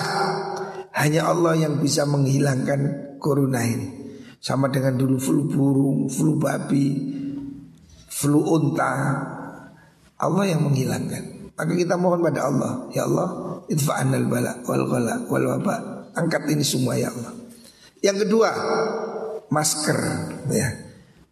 Hanya 0.95 1.27
Allah 1.27 1.59
yang 1.59 1.83
bisa 1.83 2.07
menghilangkan 2.07 2.79
corona 3.19 3.59
ini. 3.59 3.91
Sama 4.39 4.71
dengan 4.71 4.95
dulu 4.95 5.19
flu 5.19 5.43
burung, 5.51 6.07
flu 6.07 6.39
babi, 6.39 6.95
flu 8.07 8.39
unta. 8.47 9.19
Allah 10.15 10.45
yang 10.47 10.63
menghilangkan. 10.63 11.32
Maka 11.63 11.79
kita 11.79 11.95
mohon 11.95 12.19
pada 12.19 12.51
Allah, 12.51 12.91
ya 12.91 13.07
Allah, 13.07 13.63
idfa'anal 13.71 14.27
bala 14.27 14.59
wal 14.67 14.83
ghala 14.83 15.15
wal 15.31 15.47
waba. 15.55 15.75
Angkat 16.11 16.51
ini 16.51 16.59
semua 16.59 16.99
ya 16.99 17.07
Allah. 17.07 17.31
Yang 18.03 18.27
kedua, 18.27 18.51
masker 19.47 19.99
ya. 20.51 20.67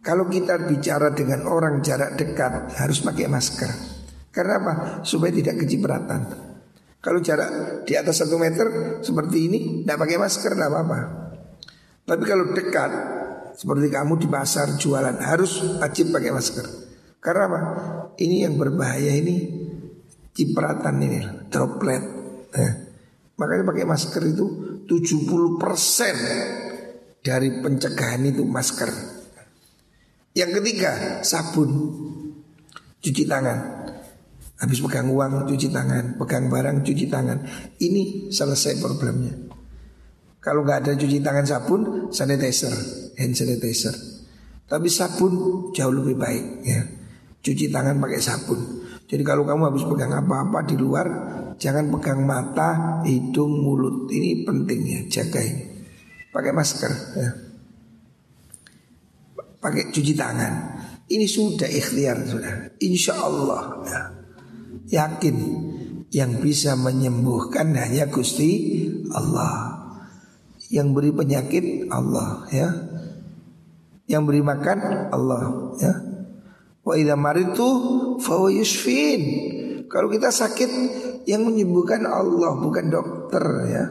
Kalau 0.00 0.32
kita 0.32 0.56
bicara 0.64 1.12
dengan 1.12 1.44
orang 1.44 1.84
jarak 1.84 2.16
dekat 2.16 2.72
harus 2.80 3.04
pakai 3.04 3.28
masker. 3.28 3.68
Karena 4.32 4.56
apa? 4.56 4.72
Supaya 5.04 5.36
tidak 5.36 5.60
kecipratan. 5.60 6.24
Kalau 6.96 7.20
jarak 7.20 7.84
di 7.84 7.92
atas 7.92 8.24
satu 8.24 8.40
meter 8.40 9.04
seperti 9.04 9.52
ini, 9.52 9.58
tidak 9.84 10.00
pakai 10.00 10.16
masker, 10.16 10.56
tidak 10.56 10.72
apa-apa. 10.72 11.00
Tapi 12.08 12.24
kalau 12.24 12.56
dekat, 12.56 12.90
seperti 13.52 13.92
kamu 13.92 14.16
di 14.16 14.32
pasar 14.32 14.80
jualan, 14.80 15.20
harus 15.20 15.60
wajib 15.76 16.08
pakai 16.08 16.32
masker. 16.32 16.66
Karena 17.20 17.42
apa? 17.52 17.60
Ini 18.16 18.48
yang 18.48 18.56
berbahaya 18.56 19.12
ini 19.12 19.61
cipratan 20.32 20.96
ini, 21.00 21.20
droplet. 21.48 22.02
Ya. 22.52 22.70
Makanya 23.36 23.64
pakai 23.64 23.84
masker 23.88 24.22
itu 24.28 24.44
70% 24.84 27.24
dari 27.24 27.48
pencegahan 27.62 28.24
itu 28.28 28.44
masker. 28.44 28.90
Yang 30.32 30.50
ketiga, 30.60 31.20
sabun. 31.24 31.70
Cuci 33.02 33.28
tangan. 33.28 33.58
Habis 34.62 34.78
pegang 34.78 35.10
uang 35.10 35.50
cuci 35.50 35.74
tangan, 35.74 36.14
pegang 36.22 36.46
barang 36.46 36.86
cuci 36.86 37.10
tangan. 37.10 37.42
Ini 37.82 38.30
selesai 38.30 38.78
problemnya. 38.78 39.34
Kalau 40.38 40.62
nggak 40.62 40.86
ada 40.86 40.92
cuci 40.94 41.18
tangan 41.18 41.46
sabun, 41.46 41.80
sanitizer, 42.14 42.70
hand 43.18 43.34
sanitizer. 43.34 43.94
Tapi 44.66 44.86
sabun 44.86 45.32
jauh 45.74 45.94
lebih 45.94 46.14
baik 46.14 46.44
ya. 46.62 46.80
Cuci 47.42 47.74
tangan 47.74 47.98
pakai 47.98 48.22
sabun. 48.22 48.86
Jadi 49.12 49.28
kalau 49.28 49.44
kamu 49.44 49.68
habis 49.68 49.84
pegang 49.84 50.16
apa-apa 50.16 50.64
di 50.64 50.72
luar, 50.80 51.04
jangan 51.60 51.92
pegang 51.92 52.24
mata, 52.24 53.04
hidung, 53.04 53.60
mulut. 53.60 54.08
Ini 54.08 54.40
penting 54.48 54.80
ya, 54.88 55.00
jaga 55.20 55.44
ini. 55.44 55.84
Pakai 56.32 56.52
masker 56.56 56.92
ya. 57.20 57.30
Pakai 59.60 59.92
cuci 59.92 60.16
tangan. 60.16 60.52
Ini 61.12 61.28
sudah 61.28 61.68
ikhtiar 61.68 62.24
sudah. 62.24 62.72
Insya 62.80 63.20
Allah 63.20 63.84
ya. 63.84 64.00
Yakin 64.88 65.36
yang 66.08 66.40
bisa 66.40 66.72
menyembuhkan 66.72 67.68
hanya 67.76 68.08
Gusti 68.08 68.88
Allah. 69.12 69.76
Yang 70.72 70.88
beri 70.96 71.10
penyakit 71.12 71.64
Allah 71.92 72.48
ya. 72.48 72.68
Yang 74.08 74.22
beri 74.24 74.40
makan 74.40 74.78
Allah 75.12 75.76
ya. 75.76 75.92
Wa 76.80 76.96
idza 76.96 77.14
maritu 77.14 77.68
fa 78.22 78.46
yusfin. 78.46 79.22
Kalau 79.90 80.08
kita 80.08 80.30
sakit 80.30 80.70
yang 81.26 81.44
menyembuhkan 81.44 82.06
Allah 82.06 82.56
bukan 82.56 82.86
dokter 82.88 83.44
ya. 83.68 83.84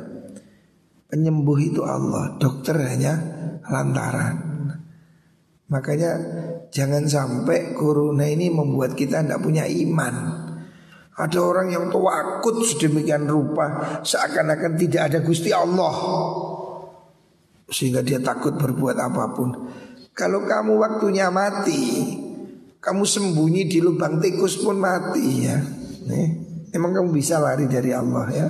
Penyembuh 1.12 1.60
itu 1.60 1.84
Allah, 1.84 2.40
dokter 2.40 2.80
hanya 2.80 3.20
lantaran. 3.68 4.52
Makanya 5.72 6.12
jangan 6.72 7.04
sampai 7.08 7.76
corona 7.76 8.28
ini 8.28 8.48
membuat 8.48 8.96
kita 8.96 9.24
tidak 9.24 9.44
punya 9.44 9.68
iman. 9.68 10.16
Ada 11.16 11.40
orang 11.40 11.68
yang 11.72 11.92
takut 11.92 12.64
sedemikian 12.64 13.28
rupa 13.28 14.00
seakan-akan 14.04 14.80
tidak 14.80 15.12
ada 15.12 15.20
Gusti 15.20 15.52
Allah. 15.52 15.96
Sehingga 17.72 18.04
dia 18.04 18.20
takut 18.24 18.56
berbuat 18.56 18.96
apa 19.00 19.36
pun. 19.36 19.50
Kalau 20.12 20.44
kamu 20.44 20.76
waktunya 20.76 21.32
mati, 21.32 22.20
kamu 22.82 23.06
sembunyi 23.06 23.70
di 23.70 23.78
lubang 23.78 24.18
tikus 24.18 24.58
pun 24.58 24.82
mati 24.82 25.46
ya. 25.46 25.62
Nih, 26.10 26.28
emang 26.74 26.98
kamu 26.98 27.14
bisa 27.14 27.38
lari 27.38 27.70
dari 27.70 27.94
Allah 27.94 28.28
ya? 28.34 28.48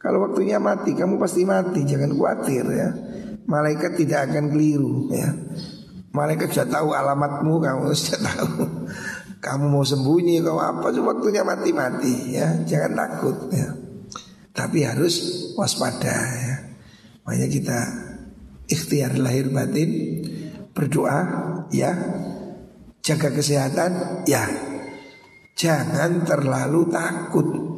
Kalau 0.00 0.24
waktunya 0.24 0.56
mati, 0.56 0.96
kamu 0.96 1.20
pasti 1.20 1.44
mati. 1.44 1.84
Jangan 1.84 2.16
khawatir 2.16 2.64
ya. 2.72 2.88
Malaikat 3.44 4.00
tidak 4.00 4.32
akan 4.32 4.56
keliru 4.56 5.12
ya. 5.12 5.28
Malaikat 6.16 6.48
sudah 6.48 6.80
tahu 6.80 6.96
alamatmu, 6.96 7.60
kamu 7.60 7.92
sudah 8.00 8.20
tahu. 8.24 8.64
Kamu 9.44 9.68
mau 9.68 9.84
sembunyi, 9.84 10.40
kamu 10.40 10.56
apa? 10.56 10.88
Waktunya 10.96 11.44
mati-mati 11.44 12.40
ya. 12.40 12.64
Jangan 12.64 12.92
takut 12.96 13.36
ya. 13.52 13.68
Tapi 14.56 14.80
harus 14.88 15.20
waspada 15.60 16.16
ya. 16.16 16.56
Makanya 17.28 17.48
kita 17.52 17.78
ikhtiar 18.64 19.20
lahir 19.20 19.52
batin 19.52 20.24
berdoa 20.72 21.20
ya 21.68 21.92
jaga 23.00 23.28
kesehatan 23.32 24.24
ya 24.28 24.44
jangan 25.56 26.24
terlalu 26.24 26.88
takut 26.88 27.70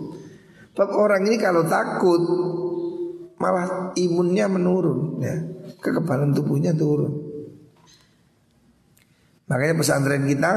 Sebab 0.72 0.88
orang 0.96 1.28
ini 1.28 1.36
kalau 1.36 1.68
takut 1.68 2.22
malah 3.36 3.92
imunnya 3.92 4.48
menurun 4.48 5.20
ya. 5.20 5.36
Kekebalan 5.82 6.32
tubuhnya 6.32 6.72
turun. 6.72 7.12
Makanya 9.52 9.74
pesantren 9.76 10.24
kita, 10.24 10.52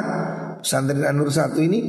pesantren 0.64 1.04
Anur 1.04 1.28
satu 1.28 1.60
ini 1.60 1.80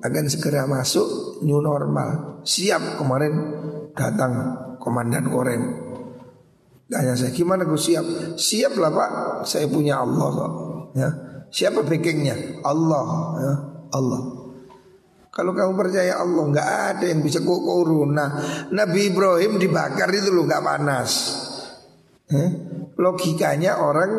akan 0.00 0.24
segera 0.32 0.64
masuk 0.64 1.42
new 1.44 1.60
normal. 1.60 2.40
Siap 2.48 2.96
kemarin 2.96 3.34
datang 3.92 4.32
komandan 4.80 5.28
Korem. 5.28 5.62
Tanya 6.86 7.18
saya 7.18 7.34
gimana 7.34 7.66
gue 7.66 7.76
siap? 7.76 8.38
Siap 8.38 8.78
lah 8.78 8.94
pak, 8.94 9.10
saya 9.44 9.66
punya 9.68 10.00
Allah 10.00 10.28
kok. 10.32 10.52
Ya. 10.96 11.10
Siapa 11.50 11.86
backingnya? 11.86 12.62
Allah, 12.66 13.06
ya. 13.40 13.52
Allah. 13.94 14.22
Kalau 15.36 15.52
kamu 15.52 15.76
percaya 15.76 16.16
Allah 16.16 16.48
nggak 16.48 16.70
ada 16.96 17.04
yang 17.12 17.20
bisa 17.20 17.44
kok 17.44 17.60
corona. 17.60 18.40
Nabi 18.72 19.12
Ibrahim 19.12 19.60
dibakar 19.60 20.08
itu 20.08 20.32
loh 20.32 20.48
nggak 20.48 20.64
panas. 20.64 21.12
Eh? 22.32 22.50
Logikanya 22.96 23.76
orang 23.76 24.10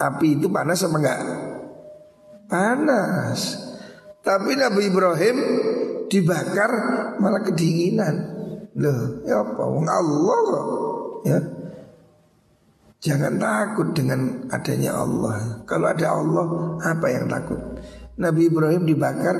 api 0.00 0.40
itu 0.40 0.48
panas 0.48 0.80
apa 0.88 0.96
enggak? 0.96 1.20
Panas. 2.48 3.40
Tapi 4.24 4.56
Nabi 4.56 4.88
Ibrahim 4.88 5.36
dibakar 6.08 6.72
malah 7.20 7.44
kedinginan. 7.44 8.14
Loh, 8.76 9.20
ya 9.24 9.44
apa? 9.44 9.62
Allah 9.68 10.38
kok. 10.48 10.66
Ya. 11.28 11.38
Jangan 13.06 13.38
takut 13.38 13.94
dengan 13.94 14.50
adanya 14.50 14.98
Allah. 14.98 15.62
Kalau 15.62 15.86
ada 15.86 16.10
Allah, 16.10 16.46
apa 16.82 17.06
yang 17.06 17.30
takut? 17.30 17.78
Nabi 18.18 18.50
Ibrahim 18.50 18.82
dibakar 18.82 19.36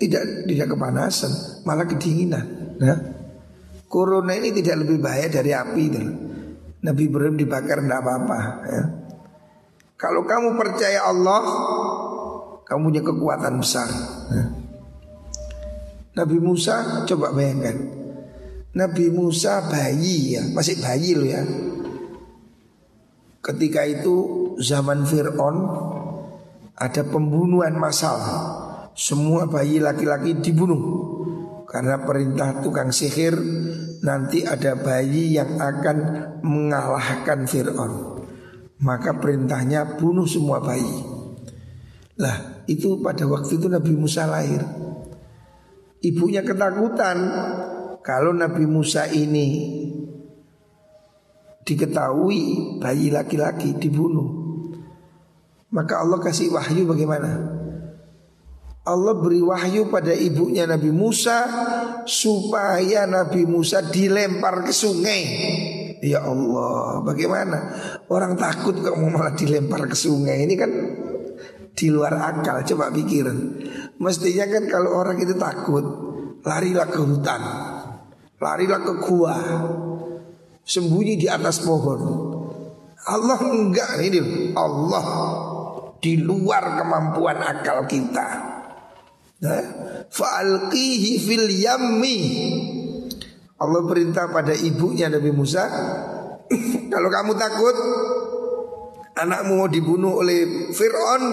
tidak 0.00 0.48
tidak 0.48 0.72
kepanasan, 0.72 1.32
malah 1.68 1.84
kedinginan. 1.84 2.76
Nah, 2.80 2.96
corona 3.92 4.32
ini 4.32 4.48
tidak 4.56 4.88
lebih 4.88 5.04
bahaya 5.04 5.28
dari 5.28 5.52
api 5.52 5.82
itu. 5.92 6.00
Nabi 6.80 7.02
Ibrahim 7.04 7.36
dibakar 7.36 7.84
tidak 7.84 8.00
apa-apa. 8.00 8.38
Ya. 8.64 8.84
Kalau 10.00 10.24
kamu 10.24 10.56
percaya 10.56 11.04
Allah, 11.04 11.44
kamu 12.64 12.80
punya 12.80 13.02
kekuatan 13.04 13.60
besar. 13.60 13.92
Ya. 14.32 14.44
Nabi 16.16 16.40
Musa 16.40 17.04
coba 17.04 17.28
bayangkan, 17.36 17.76
Nabi 18.72 19.12
Musa 19.12 19.68
bayi 19.68 20.40
ya, 20.40 20.48
masih 20.56 20.80
bayi 20.80 21.12
loh 21.12 21.28
ya. 21.28 21.44
Ketika 23.46 23.86
itu 23.86 24.14
zaman 24.58 25.06
Fir'aun 25.06 25.56
ada 26.74 27.02
pembunuhan 27.06 27.78
massal 27.78 28.18
semua 28.98 29.46
bayi 29.46 29.78
laki-laki 29.78 30.34
dibunuh 30.42 30.82
karena 31.70 32.02
perintah 32.02 32.58
tukang 32.58 32.90
sihir 32.90 33.38
nanti 34.02 34.42
ada 34.42 34.74
bayi 34.74 35.38
yang 35.38 35.62
akan 35.62 35.96
mengalahkan 36.42 37.46
Fir'aun. 37.46 38.18
Maka 38.82 39.14
perintahnya 39.22 39.94
bunuh 39.94 40.26
semua 40.26 40.58
bayi. 40.58 41.06
Lah 42.18 42.66
itu 42.66 42.98
pada 42.98 43.30
waktu 43.30 43.62
itu 43.62 43.70
Nabi 43.70 43.94
Musa 43.94 44.26
lahir. 44.26 44.66
Ibunya 46.02 46.42
ketakutan 46.42 47.18
kalau 48.02 48.34
Nabi 48.34 48.66
Musa 48.66 49.06
ini 49.06 49.46
diketahui 51.66 52.78
bayi 52.78 53.10
laki-laki 53.10 53.74
dibunuh. 53.76 54.46
Maka 55.74 56.00
Allah 56.06 56.22
kasih 56.22 56.54
wahyu 56.54 56.86
bagaimana? 56.86 57.58
Allah 58.86 59.18
beri 59.18 59.42
wahyu 59.42 59.90
pada 59.90 60.14
ibunya 60.14 60.62
Nabi 60.62 60.94
Musa 60.94 61.42
supaya 62.06 63.02
Nabi 63.10 63.42
Musa 63.42 63.82
dilempar 63.82 64.62
ke 64.62 64.70
sungai. 64.70 65.22
Ya 66.06 66.22
Allah, 66.22 67.02
bagaimana? 67.02 67.58
Orang 68.06 68.38
takut 68.38 68.78
kok 68.78 68.94
mau 68.94 69.10
malah 69.10 69.34
dilempar 69.34 69.90
ke 69.90 69.96
sungai. 69.98 70.46
Ini 70.46 70.54
kan 70.54 70.70
di 71.74 71.86
luar 71.90 72.14
akal. 72.14 72.62
Coba 72.62 72.94
pikir. 72.94 73.26
Mestinya 73.98 74.46
kan 74.46 74.70
kalau 74.70 75.02
orang 75.02 75.18
itu 75.18 75.34
takut, 75.34 75.82
larilah 76.46 76.86
ke 76.86 77.00
hutan. 77.02 77.42
Larilah 78.38 78.80
ke 78.86 78.92
gua. 79.02 79.36
Sembunyi 80.66 81.14
di 81.14 81.30
atas 81.30 81.62
pohon. 81.62 82.00
Allah 83.06 83.38
enggak 83.38 84.02
ini 84.02 84.50
Allah 84.58 85.06
di 86.02 86.18
luar 86.18 86.74
kemampuan 86.74 87.38
akal 87.38 87.86
kita. 87.86 88.28
Nah, 89.46 89.62
fa'alqihi 90.10 91.12
fil 91.22 91.46
yammi. 91.54 92.18
Allah 93.56 93.82
perintah 93.86 94.26
pada 94.28 94.52
ibunya 94.52 95.06
Nabi 95.06 95.30
Musa, 95.32 95.64
kalau 96.92 97.08
kamu 97.08 97.32
takut 97.38 97.76
anakmu 99.16 99.64
mau 99.64 99.70
dibunuh 99.70 100.20
oleh 100.20 100.70
Fir'aun, 100.76 101.24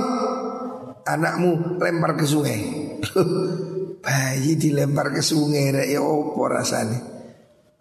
anakmu 1.03 1.81
lempar 1.83 2.15
ke 2.15 2.25
sungai. 2.29 2.59
Bayi 4.03 4.55
dilempar 4.59 5.11
ke 5.15 5.19
sungai, 5.23 5.71
ya 5.89 5.99
opo 5.99 6.47
rasanya. 6.47 7.12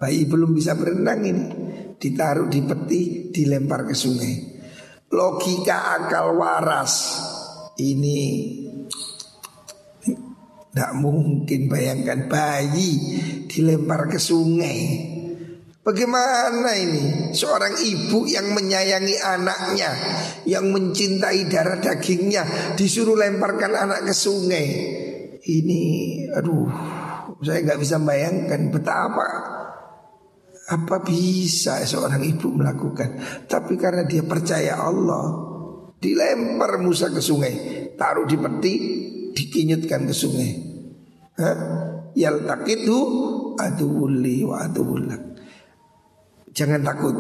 Bayi 0.03 0.27
belum 0.27 0.51
bisa 0.51 0.75
berenang 0.75 1.23
ini, 1.23 1.47
ditaruh 1.95 2.51
di 2.51 2.59
peti, 2.67 3.31
dilempar 3.31 3.87
ke 3.87 3.95
sungai. 3.95 4.35
Logika 5.15 5.95
akal 5.95 6.35
waras 6.35 7.23
ini 7.79 8.19
tidak 10.75 10.93
mungkin 10.99 11.71
bayangkan 11.71 12.27
bayi 12.27 12.99
dilempar 13.47 14.11
ke 14.11 14.19
sungai. 14.19 15.07
Bagaimana 15.87 16.75
ini 16.75 17.31
seorang 17.31 17.79
ibu 17.79 18.27
yang 18.27 18.59
menyayangi 18.59 19.23
anaknya, 19.23 19.91
yang 20.51 20.67
mencintai 20.75 21.47
darah 21.47 21.79
dagingnya, 21.79 22.75
disuruh 22.75 23.15
lemparkan 23.15 23.79
anak 23.79 24.11
ke 24.11 24.15
sungai. 24.19 24.67
Ini, 25.47 25.83
aduh, 26.35 26.67
saya 27.39 27.63
nggak 27.63 27.79
bisa 27.79 28.03
bayangkan 28.03 28.67
betapa 28.75 29.62
apa 30.71 31.03
bisa 31.03 31.83
seorang 31.83 32.23
ibu 32.23 32.55
melakukan. 32.55 33.19
Tapi 33.51 33.75
karena 33.75 34.07
dia 34.07 34.23
percaya 34.23 34.79
Allah, 34.79 35.27
dilempar 35.99 36.79
Musa 36.79 37.11
ke 37.11 37.19
sungai, 37.19 37.55
taruh 37.99 38.27
di 38.29 38.37
peti, 38.39 38.75
dikinyutkan 39.35 40.07
ke 40.07 40.15
sungai. 40.15 40.53
Yaltaqitu 42.13 42.99
aduwulli 43.59 44.45
wa 44.47 44.63
aduwullak. 44.63 45.23
Jangan 46.53 46.85
takut. 46.85 47.17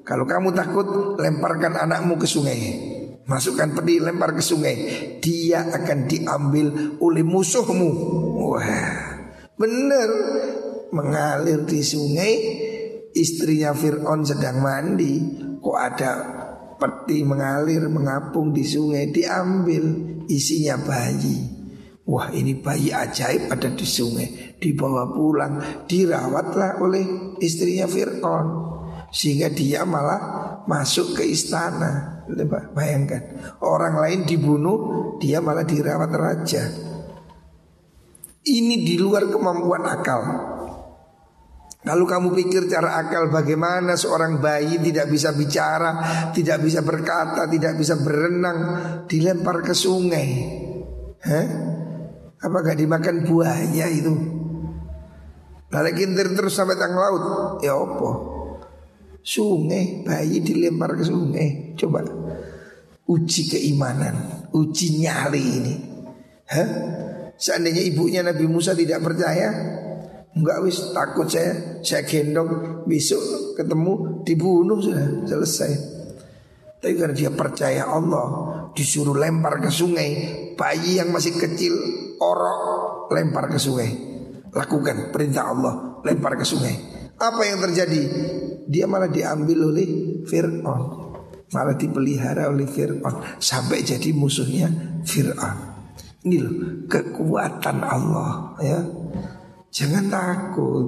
Kalau 0.00 0.24
kamu 0.24 0.56
takut, 0.56 0.88
lemparkan 1.20 1.76
anakmu 1.76 2.16
ke 2.18 2.26
sungai. 2.26 2.60
Masukkan 3.28 3.70
peti, 3.76 4.02
lempar 4.02 4.34
ke 4.34 4.42
sungai. 4.42 4.74
Dia 5.22 5.62
akan 5.68 6.08
diambil 6.10 6.98
oleh 6.98 7.22
musuhmu. 7.22 7.90
Wah, 8.40 8.96
benar. 9.54 10.10
Mengalir 10.90 11.62
di 11.70 11.86
sungai, 11.86 12.32
istrinya 13.14 13.74
Fir'aun 13.74 14.22
sedang 14.22 14.62
mandi. 14.62 15.20
Kok 15.60 15.78
ada 15.78 16.10
peti 16.80 17.22
mengalir, 17.26 17.86
mengapung 17.90 18.54
di 18.54 18.64
sungai, 18.64 19.10
diambil. 19.12 19.84
Isinya 20.30 20.78
bayi. 20.78 21.58
Wah 22.06 22.30
ini 22.34 22.58
bayi 22.58 22.90
ajaib 22.90 23.50
ada 23.50 23.70
di 23.70 23.86
sungai. 23.86 24.58
Dibawa 24.58 25.14
pulang 25.14 25.86
Dirawatlah 25.86 26.82
oleh 26.82 27.36
istrinya 27.38 27.86
Fir'aun. 27.86 28.46
Sehingga 29.10 29.50
dia 29.50 29.82
malah 29.82 30.62
masuk 30.70 31.18
ke 31.18 31.26
istana. 31.26 32.22
Bayangkan 32.78 33.58
Orang 33.58 33.98
lain 33.98 34.22
dibunuh 34.22 35.18
Dia 35.18 35.42
malah 35.42 35.66
dirawat 35.66 36.12
raja. 36.14 36.62
Ini 38.40 38.86
di 38.86 38.96
luar 38.96 39.28
kemampuan 39.28 39.84
akal 39.84 40.22
Lalu 41.80 42.04
kamu 42.04 42.28
pikir 42.36 42.68
cara 42.68 43.00
akal 43.00 43.32
bagaimana 43.32 43.96
seorang 43.96 44.36
bayi 44.36 44.76
tidak 44.84 45.08
bisa 45.08 45.32
bicara, 45.32 45.96
tidak 46.36 46.60
bisa 46.60 46.84
berkata, 46.84 47.48
tidak 47.48 47.80
bisa 47.80 47.96
berenang, 47.96 48.58
dilempar 49.08 49.64
ke 49.64 49.72
sungai. 49.72 50.28
Hah? 51.24 51.46
Apakah 52.40 52.76
dimakan 52.76 53.24
buahnya 53.24 53.86
itu? 53.96 54.12
Lalu 55.70 55.90
kintir 55.94 56.34
terus 56.34 56.58
sampai 56.58 56.74
tang 56.74 56.98
laut 56.98 57.22
Ya 57.62 57.78
apa? 57.78 58.10
Sungai 59.22 60.02
Bayi 60.02 60.42
dilempar 60.42 60.98
ke 60.98 61.04
sungai 61.06 61.78
Coba 61.78 62.02
Uji 63.06 63.42
keimanan 63.46 64.48
Uji 64.50 64.98
nyali 64.98 65.42
ini 65.62 65.74
Hah? 66.50 66.68
Seandainya 67.38 67.86
ibunya 67.86 68.26
Nabi 68.26 68.44
Musa 68.50 68.74
tidak 68.74 69.00
percaya 69.00 69.78
Enggak 70.30 70.62
wis 70.62 70.94
takut 70.94 71.26
saya 71.26 71.82
Saya 71.82 72.06
gendong 72.06 72.82
Besok 72.86 73.54
ketemu 73.58 74.22
Dibunuh 74.22 74.78
sudah 74.78 75.26
Selesai 75.26 75.72
Tapi 76.78 76.94
karena 76.94 77.14
dia 77.14 77.30
percaya 77.34 77.90
Allah 77.90 78.26
Disuruh 78.70 79.18
lempar 79.18 79.58
ke 79.58 79.70
sungai 79.74 80.10
Bayi 80.54 81.02
yang 81.02 81.10
masih 81.10 81.34
kecil 81.34 81.74
orok 82.20 82.90
lempar 83.10 83.50
ke 83.50 83.58
sungai. 83.58 83.90
Lakukan 84.54 85.10
perintah 85.10 85.50
Allah, 85.50 86.00
lempar 86.06 86.38
ke 86.38 86.46
sungai. 86.46 86.74
Apa 87.18 87.42
yang 87.44 87.58
terjadi? 87.60 88.02
Dia 88.70 88.86
malah 88.86 89.10
diambil 89.10 89.74
oleh 89.74 89.88
Fir'aun. 90.24 90.82
Malah 91.50 91.74
dipelihara 91.74 92.48
oleh 92.48 92.70
Fir'aun. 92.70 93.42
Sampai 93.42 93.82
jadi 93.82 94.14
musuhnya 94.14 94.70
Fir'aun. 95.02 95.58
Ini 96.20 96.36
loh 96.38 96.54
kekuatan 96.86 97.78
Allah 97.82 98.54
ya. 98.62 98.78
Jangan 99.70 100.04
takut. 100.10 100.86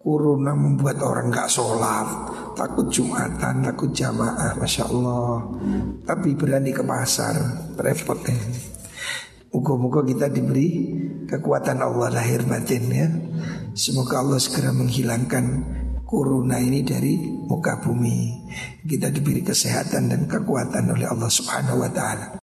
Corona 0.00 0.56
membuat 0.56 0.96
orang 1.04 1.28
nggak 1.28 1.52
sholat, 1.52 2.08
takut 2.56 2.88
jumatan, 2.88 3.60
takut 3.60 3.92
jamaah, 3.92 4.56
masya 4.56 4.88
Allah. 4.88 5.44
Tapi 6.08 6.32
berani 6.40 6.72
ke 6.72 6.80
pasar, 6.80 7.36
repot 7.76 8.16
ini. 8.24 8.80
Moga-moga 9.52 10.00
kita 10.00 10.32
diberi 10.32 10.96
kekuatan 11.28 11.84
Allah 11.84 12.08
lahir 12.16 12.48
batin 12.48 12.84
ya. 12.88 13.12
Semoga 13.76 14.24
Allah 14.24 14.40
segera 14.40 14.72
menghilangkan 14.72 15.44
corona 16.08 16.56
ini 16.64 16.80
dari 16.80 17.20
muka 17.44 17.84
bumi. 17.84 18.48
Kita 18.86 19.12
diberi 19.12 19.44
kesehatan 19.44 20.08
dan 20.08 20.24
kekuatan 20.24 20.96
oleh 20.96 21.12
Allah 21.12 21.28
Subhanahu 21.28 21.82
wa 21.82 21.90
taala. 21.92 22.30